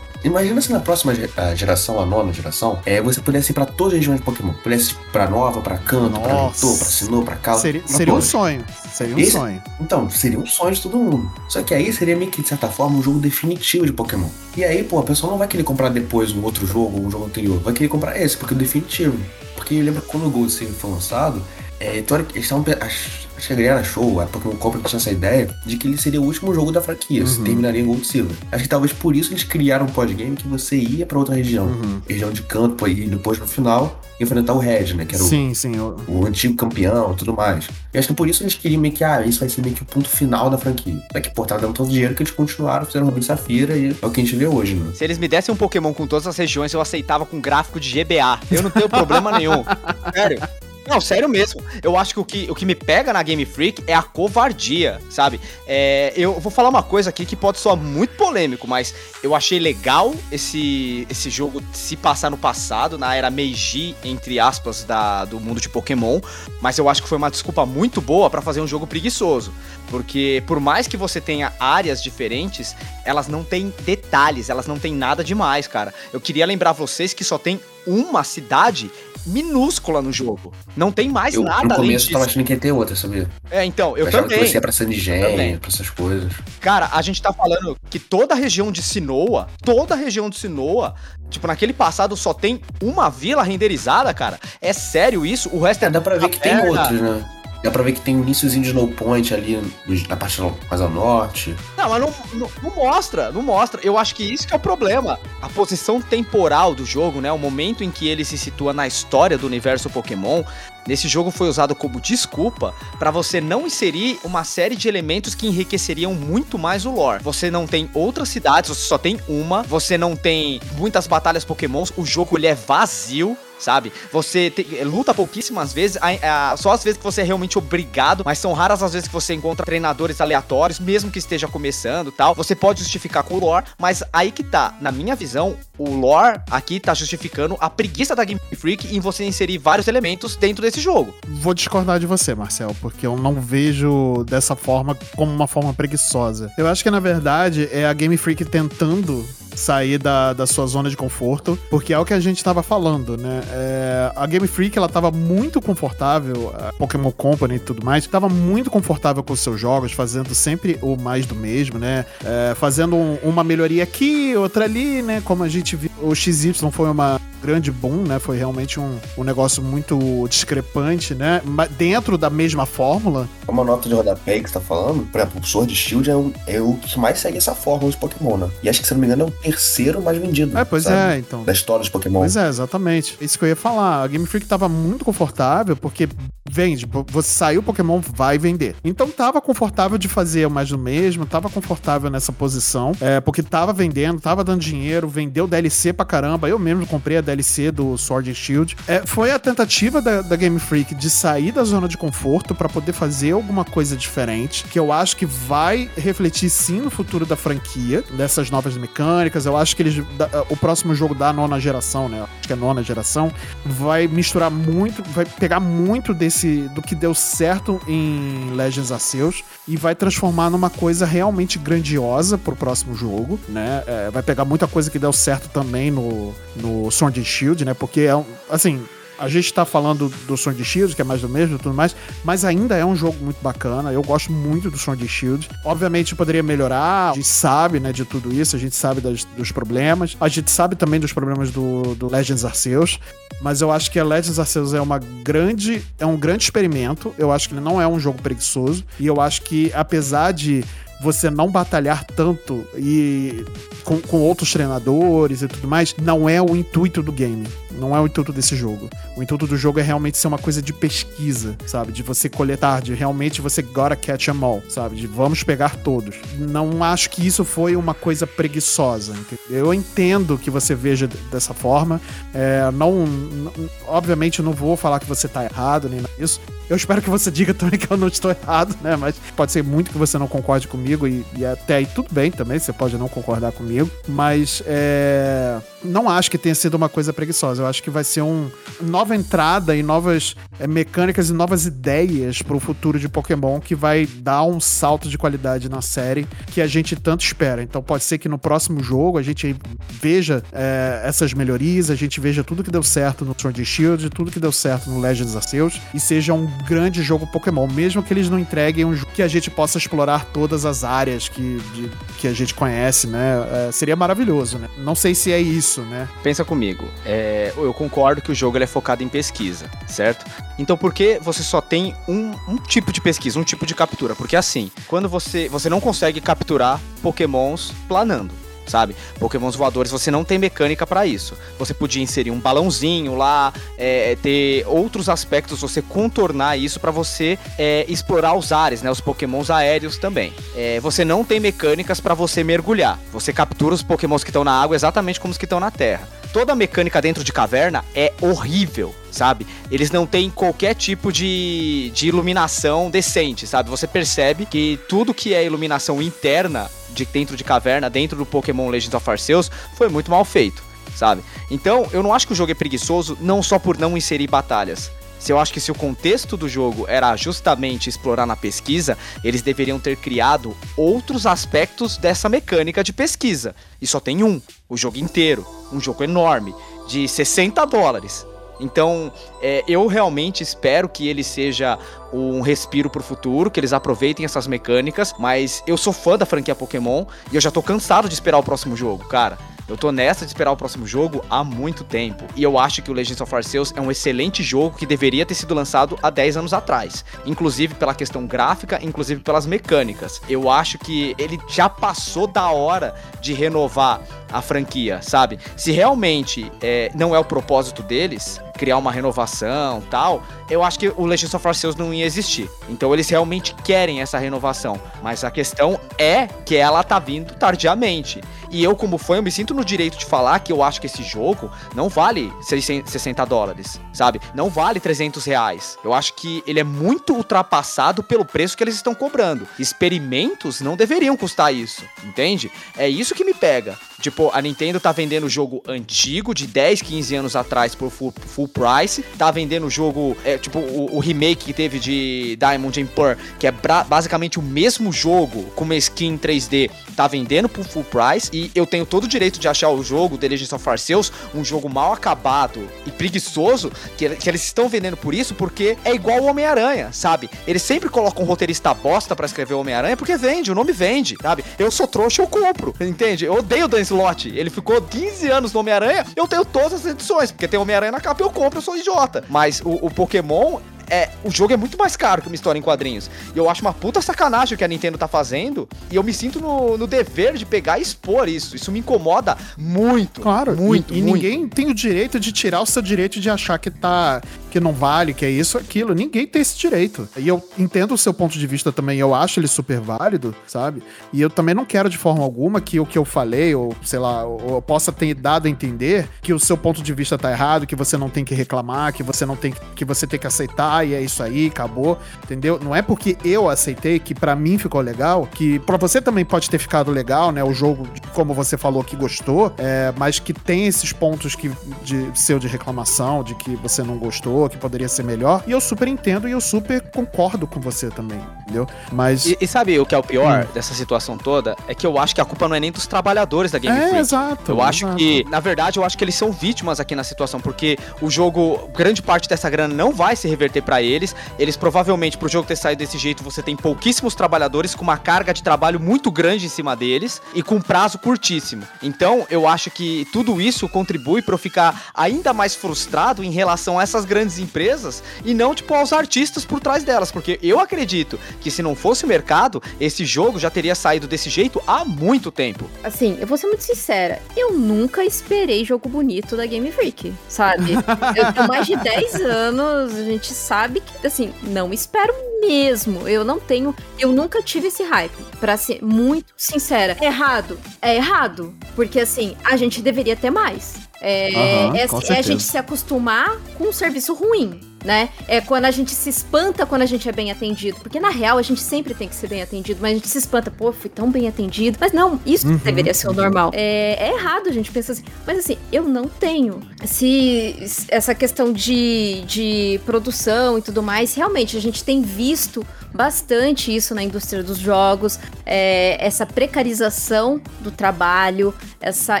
[0.26, 1.12] Imagina se na próxima
[1.54, 4.52] geração, a nona geração, é, você pudesse ir pra todas as regiões de Pokémon.
[4.54, 6.46] Pudesse ir pra Nova, pra Canto, pra.
[6.46, 7.58] Leitor, pra Sinnoh, pra Cal.
[7.58, 8.64] Seria, pra seria um sonho.
[8.92, 9.62] Seria um Esse- sonho.
[9.80, 11.30] Então, seria um sonho de todo mundo.
[11.48, 14.28] Só que aí seria meio que, de certa forma, um jogo definitivo de Pokémon.
[14.56, 17.26] E aí, pô, a pessoa não vai querer comprar depois um outro jogo, um jogo
[17.26, 17.60] anterior.
[17.60, 19.16] Vai querer comprar esse, porque é o definitivo.
[19.54, 21.40] Porque eu lembro que quando o Gold Silver foi lançado,
[21.80, 22.64] é, teori- eles estavam.
[22.80, 25.98] Acho acho que a galera show, a Pokémon Company tinha essa ideia de que ele
[25.98, 28.34] seria o último jogo da franquia, se terminaria em Gold Silver.
[28.50, 31.68] Acho que talvez por isso eles criaram um podgame que você ia pra outra região.
[32.08, 35.04] Região de canto, pô, e depois no final enfrentar o Red, né?
[35.04, 35.76] Que era o Sim, sim.
[35.76, 37.68] eu- o antigo campeão e tudo mais.
[37.92, 39.82] E acho que por isso eles queriam meio que, ah, isso vai ser meio que
[39.82, 40.98] o ponto final da franquia.
[41.12, 44.06] Só que, pô, tá dando tanto dinheiro que eles continuaram, fizeram Rubim Safira e é
[44.06, 44.92] o que a gente vê hoje, né?
[44.94, 47.90] Se eles me dessem um Pokémon com todas as regiões, eu aceitava com gráfico de
[48.02, 48.40] GBA.
[48.50, 49.62] Eu não tenho problema nenhum.
[50.14, 50.40] Sério.
[50.86, 51.62] Não, sério mesmo.
[51.82, 55.00] Eu acho que o, que o que me pega na Game Freak é a covardia,
[55.10, 55.40] sabe?
[55.66, 59.58] É, eu vou falar uma coisa aqui que pode soar muito polêmico, mas eu achei
[59.58, 65.40] legal esse, esse jogo se passar no passado, na era Meiji, entre aspas, da, do
[65.40, 66.20] mundo de Pokémon.
[66.60, 69.52] Mas eu acho que foi uma desculpa muito boa pra fazer um jogo preguiçoso.
[69.90, 74.94] Porque por mais que você tenha áreas diferentes, elas não têm detalhes, elas não têm
[74.94, 75.92] nada demais, cara.
[76.12, 78.90] Eu queria lembrar vocês que só tem uma cidade
[79.26, 80.52] minúscula no jogo.
[80.76, 83.28] Não tem mais Eu, nada no começo, eu tava achando que ia ter outra, sabia?
[83.50, 84.38] É, então, eu achava também.
[84.38, 84.98] que você ia pra San Também.
[84.98, 86.32] Digênio, pra essas coisas.
[86.60, 90.38] Cara, a gente tá falando que toda a região de Sinoa, toda a região de
[90.38, 90.94] Sinoa,
[91.28, 94.38] tipo, naquele passado só tem uma vila renderizada, cara.
[94.60, 95.48] É sério isso?
[95.52, 96.70] O resto é dá pra ver que tem perna.
[96.80, 97.30] outros, né?
[97.62, 99.60] Dá pra ver que tem um iníciozinho de Snow Point ali
[100.08, 100.40] na parte
[100.70, 101.54] mais ao norte.
[101.76, 103.80] Não, mas não, não, não, mostra, não mostra.
[103.82, 105.18] Eu acho que isso que é o problema.
[105.42, 107.32] A posição temporal do jogo, né?
[107.32, 110.42] O momento em que ele se situa na história do universo Pokémon,
[110.86, 115.46] nesse jogo foi usado como desculpa para você não inserir uma série de elementos que
[115.46, 117.22] enriqueceriam muito mais o lore.
[117.22, 121.92] Você não tem outras cidades, você só tem uma, você não tem muitas batalhas Pokémons,
[121.96, 123.92] o jogo ele é vazio sabe?
[124.12, 128.22] Você te, luta pouquíssimas vezes, a, a, só as vezes que você é realmente obrigado,
[128.24, 132.34] mas são raras as vezes que você encontra treinadores aleatórios, mesmo que esteja começando tal.
[132.34, 136.40] Você pode justificar com o lore, mas aí que tá, na minha visão, o lore
[136.50, 140.80] aqui tá justificando a preguiça da Game Freak em você inserir vários elementos dentro desse
[140.80, 141.14] jogo.
[141.26, 146.52] Vou discordar de você, Marcel, porque eu não vejo dessa forma como uma forma preguiçosa.
[146.56, 149.26] Eu acho que na verdade é a Game Freak tentando
[149.56, 153.16] sair da, da sua zona de conforto, porque é o que a gente estava falando,
[153.16, 153.42] né?
[153.50, 158.28] É, a Game Freak, ela tava muito confortável, a Pokémon Company e tudo mais, tava
[158.28, 162.04] muito confortável com os seus jogos, fazendo sempre o mais do mesmo, né?
[162.24, 165.22] É, fazendo um, uma melhoria aqui, outra ali, né?
[165.24, 168.18] Como a gente viu, o XY foi uma grande boom, né?
[168.18, 171.40] Foi realmente um, um negócio muito discrepante, né?
[171.44, 173.28] Mas dentro da mesma fórmula.
[173.46, 176.32] Uma nota de rodapé que você tá falando, por exemplo, o Sword Shield é, um,
[176.46, 178.50] é o que mais segue essa fórmula de Pokémon, né?
[178.62, 180.56] E acho que, se não me engano, é o terceiro mais vendido.
[180.56, 181.14] É, pois sabe?
[181.14, 181.44] é, então.
[181.44, 182.20] Da história de Pokémon.
[182.20, 183.16] Pois é, exatamente.
[183.20, 184.02] Isso que eu ia falar.
[184.02, 186.08] A Game Freak tava muito confortável, porque
[186.56, 186.88] vende.
[187.08, 188.74] Você saiu Pokémon, vai vender.
[188.82, 193.74] Então tava confortável de fazer mais do mesmo, tava confortável nessa posição, é, porque tava
[193.74, 196.48] vendendo, tava dando dinheiro, vendeu DLC pra caramba.
[196.48, 198.76] Eu mesmo comprei a DLC do Sword and Shield.
[198.88, 202.68] É, foi a tentativa da, da, Game Freak de sair da zona de conforto para
[202.68, 207.36] poder fazer alguma coisa diferente, que eu acho que vai refletir sim no futuro da
[207.36, 209.44] franquia, dessas novas mecânicas.
[209.44, 210.02] Eu acho que eles.
[210.48, 212.22] O próximo jogo da nona geração, né?
[212.22, 213.30] Acho que é nona geração,
[213.64, 219.76] vai misturar muito, vai pegar muito desse do que deu certo em Legends Arceus e
[219.76, 223.82] vai transformar numa coisa realmente grandiosa pro próximo jogo, né?
[223.86, 227.74] É, vai pegar muita coisa que deu certo também no, no Sword and Shield, né?
[227.74, 228.84] Porque é assim,
[229.18, 231.94] a gente tá falando do Sword Shield, que é mais do mesmo tudo mais,
[232.24, 233.92] mas ainda é um jogo muito bacana.
[233.92, 235.48] Eu gosto muito do Sword Shield.
[235.64, 239.50] Obviamente poderia melhorar, a gente sabe, né, de tudo isso, a gente sabe das, dos
[239.52, 240.16] problemas.
[240.20, 242.98] A gente sabe também dos problemas do, do Legends Arceus,
[243.40, 247.14] mas eu acho que a Legends Arceus é uma grande, é um grande experimento.
[247.18, 250.64] Eu acho que ele não é um jogo preguiçoso e eu acho que apesar de
[251.00, 253.44] você não batalhar tanto e
[253.84, 257.46] com, com, outros treinadores e tudo mais, não é o intuito do game.
[257.78, 258.88] Não é o intuito desse jogo.
[259.16, 261.92] O intuito do jogo é realmente ser uma coisa de pesquisa, sabe?
[261.92, 264.96] De você coletar, de realmente você gotta catch them all, sabe?
[264.96, 266.16] De vamos pegar todos.
[266.38, 269.14] Não acho que isso foi uma coisa preguiçosa.
[269.50, 272.00] Eu entendo que você veja dessa forma.
[272.32, 273.52] É, não, não,
[273.86, 276.40] obviamente, não vou falar que você tá errado nem nada disso.
[276.68, 278.96] Eu espero que você diga também que eu não estou errado, né?
[278.96, 282.30] Mas pode ser muito que você não concorde comigo e, e até aí tudo bem
[282.30, 283.90] também, você pode não concordar comigo.
[284.08, 287.62] Mas é, não acho que tenha sido uma coisa preguiçosa.
[287.62, 292.42] Eu acho que vai ser uma nova entrada e novas é, mecânicas e novas ideias
[292.42, 296.60] para o futuro de Pokémon que vai dar um salto de qualidade na série que
[296.60, 297.62] a gente tanto espera.
[297.62, 299.56] Então pode ser que no próximo jogo a gente
[299.90, 304.30] veja é, essas melhorias, a gente veja tudo que deu certo no Sword Shield, tudo
[304.30, 308.28] que deu certo no Legends Arceus e seja um grande jogo Pokémon, mesmo que eles
[308.28, 312.26] não entreguem um jogo que a gente possa explorar todas as áreas que, de, que
[312.28, 313.68] a gente conhece, né?
[313.68, 314.68] É, seria maravilhoso, né?
[314.78, 316.08] Não sei se é isso, né?
[316.22, 320.24] Pensa comigo, é, eu concordo que o jogo é focado em pesquisa, certo?
[320.58, 324.14] Então por que você só tem um, um tipo de pesquisa, um tipo de captura?
[324.14, 328.96] Porque assim, quando você, você não consegue capturar pokémons planando sabe?
[329.18, 331.36] Pokémons voadores, você não tem mecânica para isso.
[331.58, 337.38] Você podia inserir um balãozinho lá, é, ter outros aspectos, você contornar isso para você
[337.58, 338.90] é, explorar os ares, né?
[338.90, 340.32] Os Pokémons aéreos também.
[340.56, 342.98] É, você não tem mecânicas para você mergulhar.
[343.12, 346.08] Você captura os Pokémons que estão na água exatamente como os que estão na terra.
[346.36, 349.46] Toda a mecânica dentro de caverna é horrível sabe?
[349.70, 353.70] Eles não têm qualquer tipo de, de iluminação decente, sabe?
[353.70, 358.68] Você percebe que tudo que é iluminação interna de dentro de caverna, dentro do Pokémon
[358.68, 360.62] Legends of Arceus, foi muito mal feito,
[360.94, 361.22] sabe?
[361.50, 364.90] Então, eu não acho que o jogo é preguiçoso não só por não inserir batalhas.
[365.18, 369.42] Se eu acho que se o contexto do jogo era justamente explorar na pesquisa, eles
[369.42, 373.54] deveriam ter criado outros aspectos dessa mecânica de pesquisa.
[373.80, 376.54] E só tem um, o jogo inteiro, um jogo enorme,
[376.88, 378.26] de 60 dólares.
[378.58, 379.12] Então,
[379.42, 381.78] é, eu realmente espero que ele seja
[382.12, 386.54] um respiro pro futuro, que eles aproveitem essas mecânicas, mas eu sou fã da franquia
[386.54, 389.38] Pokémon e eu já tô cansado de esperar o próximo jogo, cara.
[389.68, 392.24] Eu tô nessa de esperar o próximo jogo há muito tempo.
[392.36, 395.34] E eu acho que o Legends of Arceus é um excelente jogo que deveria ter
[395.34, 397.04] sido lançado há 10 anos atrás.
[397.24, 400.22] Inclusive pela questão gráfica, inclusive pelas mecânicas.
[400.28, 404.00] Eu acho que ele já passou da hora de renovar
[404.30, 405.38] a franquia, sabe?
[405.56, 410.88] Se realmente é, não é o propósito deles, criar uma renovação tal, eu acho que
[410.96, 412.50] o Legends of Arceus não ia existir.
[412.68, 414.80] Então eles realmente querem essa renovação.
[415.02, 418.20] Mas a questão é que ela tá vindo tardiamente.
[418.50, 420.86] E eu, como fã, eu me sinto no direito de falar que eu acho que
[420.86, 424.20] esse jogo não vale 60 dólares, sabe?
[424.34, 425.76] Não vale 300 reais.
[425.84, 429.48] Eu acho que ele é muito ultrapassado pelo preço que eles estão cobrando.
[429.58, 432.50] Experimentos não deveriam custar isso, entende?
[432.76, 433.76] É isso que me pega.
[434.00, 438.12] Tipo, a Nintendo tá vendendo o jogo antigo, de 10, 15 anos atrás, por full,
[438.26, 439.02] full price.
[439.18, 443.18] Tá vendendo o jogo, é, tipo, o, o, remake que teve de Diamond and Pearl,
[443.38, 443.52] que é
[443.86, 448.30] basicamente o mesmo jogo, com uma skin 3D, tá vendendo por full price.
[448.32, 451.44] E eu tenho todo o direito de achar o jogo The Legend of Arceus um
[451.44, 456.20] jogo mal acabado e preguiçoso, que, que eles estão vendendo por isso, porque é igual
[456.20, 457.28] o Homem-Aranha, sabe?
[457.46, 461.16] Eles sempre colocam um roteirista bosta para escrever o Homem-Aranha, porque vende, o nome vende,
[461.20, 461.44] sabe?
[461.58, 463.24] Eu sou trouxa, eu compro, entende?
[463.24, 464.05] Eu odeio o.
[464.28, 468.00] Ele ficou 15 anos no Homem-Aranha, eu tenho todas as edições, porque tem Homem-Aranha na
[468.00, 469.24] capa, eu compro, eu sou idiota.
[469.28, 472.62] Mas o, o Pokémon é, o jogo é muito mais caro que uma história em
[472.62, 473.10] quadrinhos.
[473.34, 475.68] E eu acho uma puta sacanagem o que a Nintendo tá fazendo.
[475.90, 478.54] E eu me sinto no, no dever de pegar e expor isso.
[478.54, 480.20] Isso me incomoda muito.
[480.20, 480.94] Claro, muito.
[480.94, 481.14] E, e muito.
[481.14, 484.22] ninguém tem o direito de tirar o seu direito de achar que tá.
[484.56, 485.94] Que não vale, que é isso, aquilo.
[485.94, 487.06] Ninguém tem esse direito.
[487.14, 490.82] E eu entendo o seu ponto de vista também, eu acho ele super válido, sabe?
[491.12, 493.98] E eu também não quero de forma alguma que o que eu falei, ou sei
[493.98, 497.30] lá, ou eu possa ter dado a entender que o seu ponto de vista tá
[497.30, 500.18] errado, que você não tem que reclamar, que você não tem que, que você tem
[500.18, 502.58] que aceitar e é isso aí, acabou, entendeu?
[502.62, 506.48] Não é porque eu aceitei que para mim ficou legal, que para você também pode
[506.48, 507.44] ter ficado legal, né?
[507.44, 511.52] O jogo, como você falou que gostou, é, mas que tem esses pontos que
[511.82, 515.42] de seu de reclamação, de que você não gostou, que poderia ser melhor.
[515.46, 518.66] E eu super entendo e eu super concordo com você também, entendeu?
[518.92, 520.52] Mas e, e sabe o que é o pior hum.
[520.54, 521.56] dessa situação toda?
[521.66, 523.82] É que eu acho que a culpa não é nem dos trabalhadores da Game é,
[523.82, 523.98] Freak.
[523.98, 524.50] Exato.
[524.50, 524.96] Eu acho exato.
[524.96, 528.68] que, na verdade, eu acho que eles são vítimas aqui na situação, porque o jogo,
[528.74, 531.14] grande parte dessa grana não vai se reverter para eles.
[531.38, 535.32] Eles provavelmente, pro jogo ter saído desse jeito, você tem pouquíssimos trabalhadores com uma carga
[535.32, 538.62] de trabalho muito grande em cima deles e com prazo curtíssimo.
[538.82, 543.78] Então, eu acho que tudo isso contribui para eu ficar ainda mais frustrado em relação
[543.78, 548.18] a essas grandes empresas e não, tipo, aos artistas por trás delas, porque eu acredito
[548.40, 552.30] que se não fosse o mercado, esse jogo já teria saído desse jeito há muito
[552.30, 552.68] tempo.
[552.82, 557.74] Assim, eu vou ser muito sincera, eu nunca esperei jogo bonito da Game Freak, sabe?
[558.16, 563.08] eu tenho mais de 10 anos, a gente sabe que, assim, não espero mesmo.
[563.08, 566.96] Eu não tenho, eu nunca tive esse hype, para ser muito sincera.
[567.00, 570.76] É errado, é errado, porque assim, a gente deveria ter mais.
[571.00, 571.28] É,
[571.68, 575.10] uhum, é, é a gente se acostumar com um serviço ruim né?
[575.26, 577.78] É quando a gente se espanta quando a gente é bem atendido.
[577.80, 580.16] Porque na real a gente sempre tem que ser bem atendido, mas a gente se
[580.16, 581.76] espanta, pô, fui tão bem atendido.
[581.80, 582.56] Mas não, isso uhum.
[582.56, 583.50] deveria ser o normal.
[583.52, 585.04] É, é, errado a gente pensar assim.
[585.26, 586.60] Mas assim, eu não tenho.
[586.84, 587.56] Se
[587.88, 593.94] essa questão de, de produção e tudo mais, realmente a gente tem visto bastante isso
[593.94, 599.20] na indústria dos jogos, é, essa precarização do trabalho, essa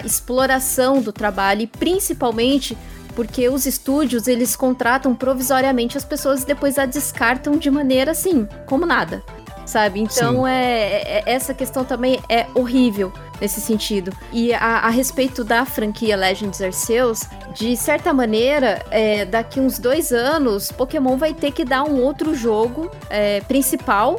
[0.00, 2.76] exploração do trabalho e principalmente
[3.14, 8.46] porque os estúdios eles contratam provisoriamente as pessoas e depois a descartam de maneira assim,
[8.66, 9.22] como nada,
[9.66, 10.00] sabe?
[10.00, 14.12] Então é, é, essa questão também é horrível nesse sentido.
[14.32, 20.12] E a, a, respeito da franquia Legends Arceus, de certa maneira, é, daqui uns dois
[20.12, 24.16] anos, Pokémon vai ter que dar um outro jogo é, principal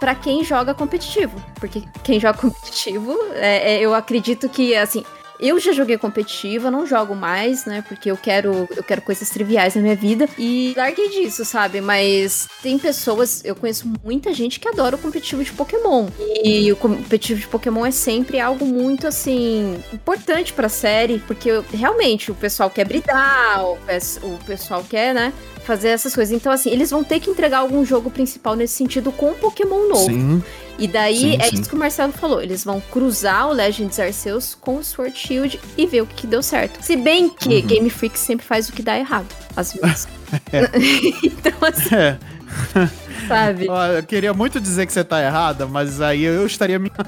[0.00, 1.40] para quem joga competitivo.
[1.54, 5.04] Porque quem joga competitivo, é, é, eu acredito que, assim,
[5.48, 7.84] eu já joguei competitiva, não jogo mais, né?
[7.86, 10.28] Porque eu quero, eu quero coisas triviais na minha vida.
[10.38, 11.80] E larguei disso, sabe?
[11.80, 16.08] Mas tem pessoas, eu conheço muita gente que adora o competitivo de Pokémon.
[16.44, 21.18] E o competitivo de Pokémon é sempre algo muito, assim, importante pra série.
[21.18, 23.78] Porque realmente o pessoal quer brilhar, o,
[24.22, 25.32] o pessoal quer, né?
[25.64, 26.34] Fazer essas coisas.
[26.34, 29.88] Então, assim, eles vão ter que entregar algum jogo principal nesse sentido com um Pokémon
[29.88, 30.06] novo.
[30.06, 30.42] Sim.
[30.78, 31.54] E daí sim, é sim.
[31.54, 32.42] isso que o Marcelo falou.
[32.42, 36.26] Eles vão cruzar o Legends Arceus com o Sword Shield e ver o que, que
[36.26, 36.82] deu certo.
[36.82, 37.66] Se bem que uhum.
[37.66, 40.08] Game Freak sempre faz o que dá errado, às vezes.
[40.52, 40.62] é.
[41.22, 41.94] então, assim.
[41.94, 42.18] É.
[43.28, 43.66] sabe?
[43.68, 46.90] Ó, Eu queria muito dizer que você tá errada, mas aí eu estaria me.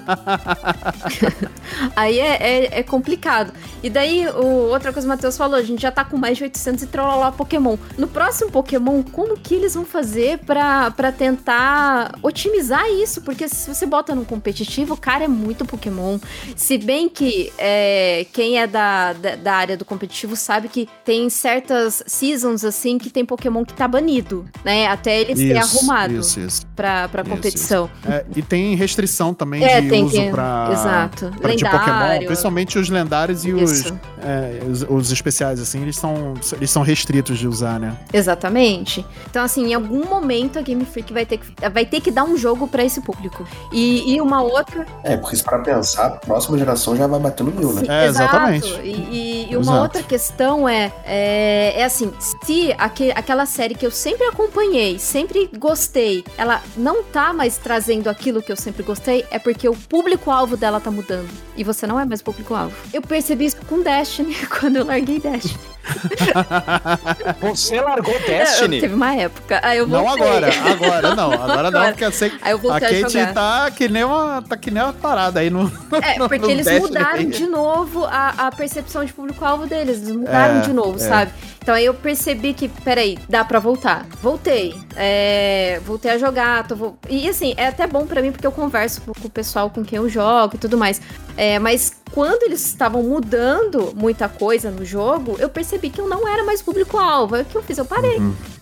[1.96, 3.52] Aí é, é, é complicado.
[3.82, 6.38] E daí, o, outra coisa que o Matheus falou, a gente já tá com mais
[6.38, 7.76] de 800 e trololó Pokémon.
[7.98, 13.22] No próximo Pokémon, como que eles vão fazer pra, pra tentar otimizar isso?
[13.22, 16.18] Porque se você bota no competitivo, cara, é muito Pokémon.
[16.56, 21.28] Se bem que é, quem é da, da, da área do competitivo sabe que tem
[21.28, 24.86] certas seasons, assim, que tem Pokémon que tá banido, né?
[24.86, 26.66] Até eles terem arrumado Isso, isso.
[26.74, 27.90] Pra, pra Isso, competição.
[28.08, 31.32] É, e tem restrição também É, de tem uso que- pra, exato.
[31.40, 32.26] pra de Pokémon, Lendário.
[32.26, 33.98] principalmente os lendários e os, Isso.
[34.22, 37.96] é, os, os especiais, assim, eles são, eles são restritos de usar, né?
[38.12, 39.04] Exatamente.
[39.30, 42.24] Então, assim, em algum momento a Game Freak vai ter que, vai ter que dar
[42.24, 43.46] um jogo pra esse público.
[43.72, 44.86] E, e uma outra.
[45.02, 47.82] É, porque se para pensar, a próxima geração já vai bater no mil, né?
[47.82, 48.68] Sim, É, exatamente.
[48.82, 49.78] E, e- e uma Exato.
[49.82, 52.12] outra questão é, é, é assim,
[52.42, 58.08] se aque- aquela série que eu sempre acompanhei, sempre gostei, ela não tá mais trazendo
[58.08, 61.28] aquilo que eu sempre gostei, é porque o público-alvo dela tá mudando.
[61.56, 62.74] E você não é mais público-alvo.
[62.92, 65.58] Eu percebi isso com Destiny, quando eu larguei Destiny.
[67.42, 68.80] Você largou Destiny?
[68.80, 69.60] teve uma época.
[69.62, 72.80] Aí eu Não agora, agora não, agora não, porque eu sei que eu a a,
[72.80, 73.34] Kate jogar.
[73.34, 75.70] tá que nem uma, tá que nem uma parada aí no,
[76.02, 79.98] É, no- porque no eles Destiny mudaram de novo a, a percepção de público-alvo deles.
[80.02, 80.98] Eles mudaram É, de novo, é.
[81.06, 81.32] sabe?
[81.64, 84.04] Então aí eu percebi que, peraí, dá pra voltar.
[84.20, 84.74] Voltei.
[84.94, 86.68] É, voltei a jogar.
[86.68, 89.70] Tô, vo- E assim, é até bom pra mim porque eu converso com o pessoal
[89.70, 91.00] com quem eu jogo e tudo mais.
[91.38, 96.28] É, mas quando eles estavam mudando muita coisa no jogo, eu percebi que eu não
[96.28, 97.34] era mais público-alvo.
[97.34, 97.78] Aí o que eu fiz?
[97.78, 98.20] Eu parei.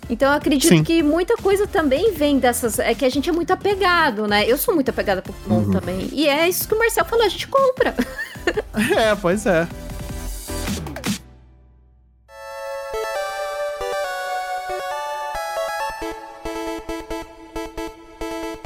[0.08, 0.84] Então eu acredito Sim.
[0.84, 2.78] que muita coisa também vem dessas.
[2.78, 4.44] É que a gente é muito apegado, né?
[4.48, 5.70] Eu sou muito apegada a Pokémon Uhum.
[5.72, 6.08] também.
[6.12, 7.94] E é isso que o Marcel falou, a gente compra.
[8.96, 9.68] É, pois é.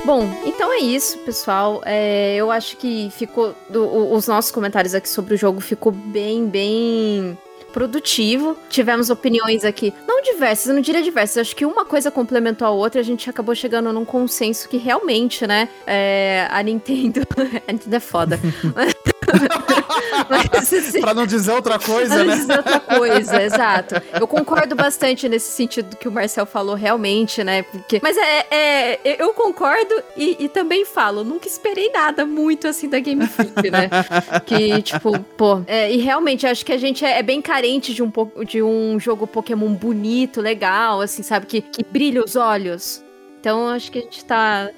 [0.07, 1.83] Bom, então é isso, pessoal.
[1.85, 3.55] É, eu acho que ficou.
[3.69, 7.37] do- os nossos comentários aqui sobre o jogo ficou bem, bem
[7.73, 8.57] produtivo.
[8.71, 11.39] Tivemos opiniões aqui, não diversas, eu não diria diversas.
[11.39, 14.77] Acho que uma coisa complementou a outra e a gente acabou chegando num consenso que
[14.77, 15.69] realmente, né?
[15.85, 17.23] é, a Nintendo.
[17.67, 18.39] a Nintendo é foda.
[20.29, 22.37] Mas, assim, Pra não dizer outra coisa, Pra não né?
[22.37, 23.95] dizer outra coisa, exato.
[24.19, 27.63] Eu concordo bastante nesse sentido que o Marcel falou, realmente, né?
[27.63, 28.01] Porque...
[28.03, 32.99] Mas é, é- eu concordo e, e também falo, nunca esperei nada muito assim da
[33.01, 33.89] Game Freak, né?
[34.47, 35.63] Que, tipo, pô.
[35.67, 38.63] é, e realmente, acho que a gente é, é bem carente de um, po- de
[38.63, 41.47] um jogo Pokémon bonito, legal, assim, sabe?
[41.47, 43.03] Que, que brilha os olhos.
[43.41, 44.69] Então, acho que a gente tá.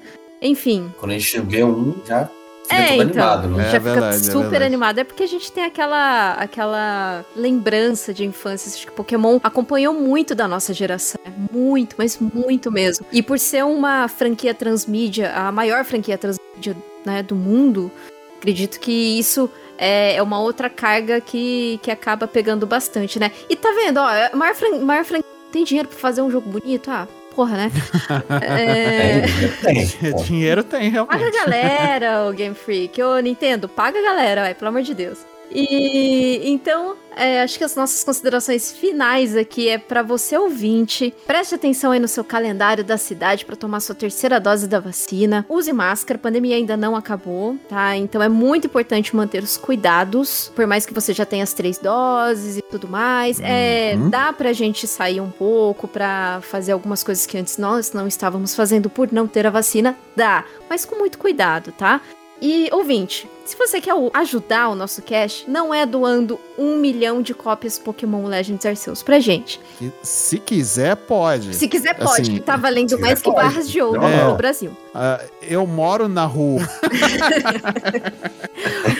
[0.41, 2.29] Enfim, Quando a gente vê um, já
[2.69, 3.01] É, então.
[3.01, 3.67] animado, né?
[3.67, 4.63] É já verdade, é fica super verdade.
[4.65, 4.99] animado.
[4.99, 8.71] É porque a gente tem aquela, aquela lembrança de infância.
[8.73, 11.19] Acho que Pokémon acompanhou muito da nossa geração.
[11.51, 13.05] Muito, mas muito mesmo.
[13.11, 17.91] E por ser uma franquia transmídia, a maior franquia transmídia né, do mundo,
[18.37, 23.31] acredito que isso é é uma outra carga que, que acaba pegando bastante, né?
[23.49, 26.49] E tá vendo, ó, a maior, fran maior franquia tem dinheiro pra fazer um jogo
[26.49, 26.91] bonito?
[26.91, 27.07] Ah,
[27.39, 27.71] porra, né?
[28.41, 29.21] É...
[29.61, 30.11] Tem, tem.
[30.11, 30.23] pô.
[30.23, 31.37] Dinheiro tem, Paga a realmente.
[31.37, 33.01] galera, o Game Freak.
[33.01, 35.19] Ô, Nintendo, paga a galera, vai, pelo amor de Deus.
[35.51, 41.13] E então, é, acho que as nossas considerações finais aqui é para você ouvinte.
[41.25, 45.45] Preste atenção aí no seu calendário da cidade para tomar sua terceira dose da vacina.
[45.49, 47.95] Use máscara, a pandemia ainda não acabou, tá?
[47.97, 51.77] Então é muito importante manter os cuidados, por mais que você já tenha as três
[51.77, 53.39] doses e tudo mais.
[53.41, 54.09] É, Uhum.
[54.09, 58.55] dá pra gente sair um pouco pra fazer algumas coisas que antes nós não estávamos
[58.55, 61.99] fazendo por não ter a vacina, dá, mas com muito cuidado, tá?
[62.41, 67.33] E ouvinte, se você quer ajudar o nosso cast, não é doando um milhão de
[67.33, 69.59] cópias Pokémon Legends Arceus pra gente.
[70.03, 71.55] Se quiser, pode.
[71.55, 73.47] Se quiser, pode, Assim, que tá valendo se mais quiser, que pode.
[73.47, 74.23] barras de ouro É.
[74.25, 74.71] no Brasil.
[74.93, 76.61] Ah, eu moro na rua.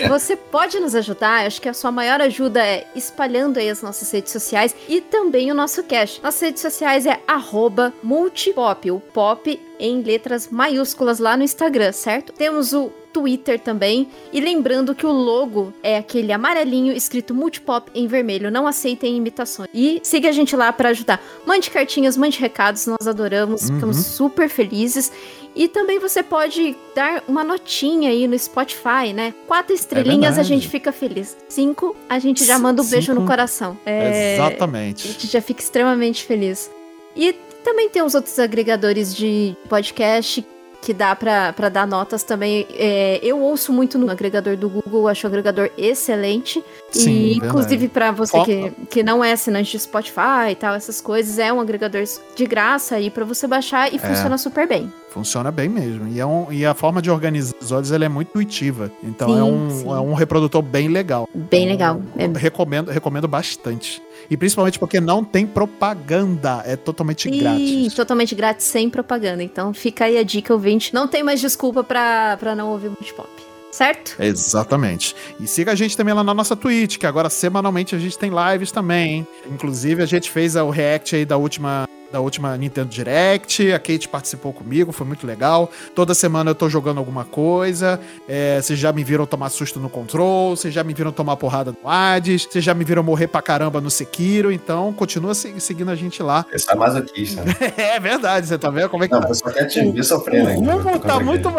[0.08, 4.10] Você pode nos ajudar, acho que a sua maior ajuda é espalhando aí as nossas
[4.12, 6.22] redes sociais e também o nosso cast.
[6.24, 12.34] Nossas redes sociais é arroba multipop, o pop em letras maiúsculas lá no Instagram, certo?
[12.34, 14.10] Temos o Twitter também.
[14.32, 18.50] E lembrando que o logo é aquele amarelinho escrito multipop em vermelho.
[18.52, 19.70] Não aceitem imitações.
[19.74, 21.22] E siga a gente lá para ajudar.
[21.46, 23.76] Mande cartinhas, mande recados, nós adoramos, Uhum.
[23.76, 25.12] ficamos super felizes.
[25.56, 29.34] E também você pode dar uma notinha aí no Spotify, né?
[29.48, 30.48] Quatro estrelinhas a verdade.
[30.48, 31.36] gente fica feliz.
[31.50, 33.28] Cinco, a gente já manda um beijo no Cinco.
[33.32, 33.78] coração.
[33.86, 35.08] É, A Exatamente.
[35.08, 36.70] gente já fica extremamente feliz.
[37.16, 37.34] E
[37.64, 40.46] também tem os outros agregadores de podcast
[40.82, 42.65] que dá pra dar notas também.
[42.73, 46.63] É, eu ouço muito no agregador do Google, acho o agregador excelente.
[46.91, 47.47] Sim, e verdade.
[47.47, 51.51] inclusive pra você que, que não é assinante de Spotify e tal, essas coisas, é
[51.51, 52.03] um agregador
[52.36, 53.99] de graça aí pra você baixar e É.
[53.99, 54.91] funciona super bem.
[55.10, 56.07] Funciona bem mesmo.
[56.07, 58.91] E, é um, e a forma de organizar os episódios ela é muito intuitiva.
[59.03, 59.88] Então Sim, é, um, sim.
[59.88, 61.28] é um reprodutor bem legal.
[61.34, 62.01] Bem legal.
[62.18, 64.01] É Recomendo, recomendo bastante.
[64.30, 66.62] E principalmente porque não tem propaganda.
[66.66, 67.70] É totalmente grátis.
[67.70, 69.41] Ih, totalmente grátis, sem propaganda.
[69.41, 70.93] Então fica aí a dica, ouvinte.
[70.93, 73.28] Não tem mais desculpa pra, pra não ouvir Multipop.
[73.72, 74.16] Certo?
[74.20, 75.16] Exatamente.
[75.39, 78.32] E siga a gente também lá na nossa Twitch, que agora semanalmente a gente tem
[78.32, 79.28] lives também, hein?
[79.49, 81.88] Inclusive, a gente fez o react aí da última.
[82.12, 85.70] Da última Nintendo Direct, a Kate participou comigo, foi muito legal.
[85.93, 87.99] Toda semana eu tô jogando alguma coisa.
[88.28, 91.72] É, vocês já me viram tomar susto no Control, vocês já me viram tomar porrada
[91.72, 94.51] no Hades, vocês já me viram morrer pra caramba no Sekiro.
[94.51, 96.45] Então, continua se- seguindo a gente lá.
[96.51, 97.43] Esse é masoquista.
[97.43, 97.53] né?
[97.78, 99.30] É verdade, você tá vendo como é que Não, tá?
[99.30, 100.45] eu só quero te ver sofrendo.
[100.45, 100.74] O ainda.
[100.74, 101.49] rumo tá muito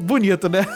[0.00, 0.66] bonito, né?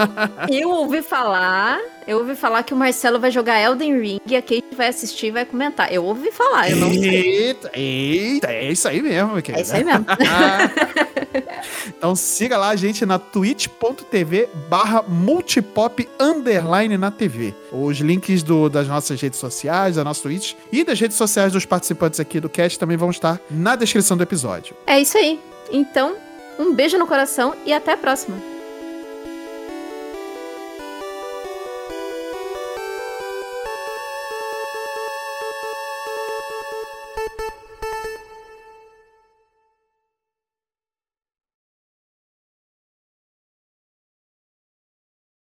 [0.48, 1.78] Eu ouvi falar.
[2.06, 5.26] Eu ouvi falar que o Marcelo vai jogar Elden Ring e a Kate vai assistir
[5.26, 5.92] e vai comentar.
[5.92, 7.46] Eu ouvi falar, eu não sei.
[7.46, 9.58] Eita, eita, é isso aí mesmo, meu querido.
[9.60, 10.06] É isso aí mesmo.
[11.96, 17.54] então siga lá a gente na twitch.tv barra multipop underline na TV.
[17.72, 21.64] Os links do- das nossas redes sociais, da nossa Twitch e das redes sociais dos
[21.64, 24.74] participantes aqui do cast também vão estar na descrição do episódio.
[24.86, 25.40] É isso aí.
[25.72, 26.14] Então,
[26.58, 28.36] um beijo no coração e até a próxima.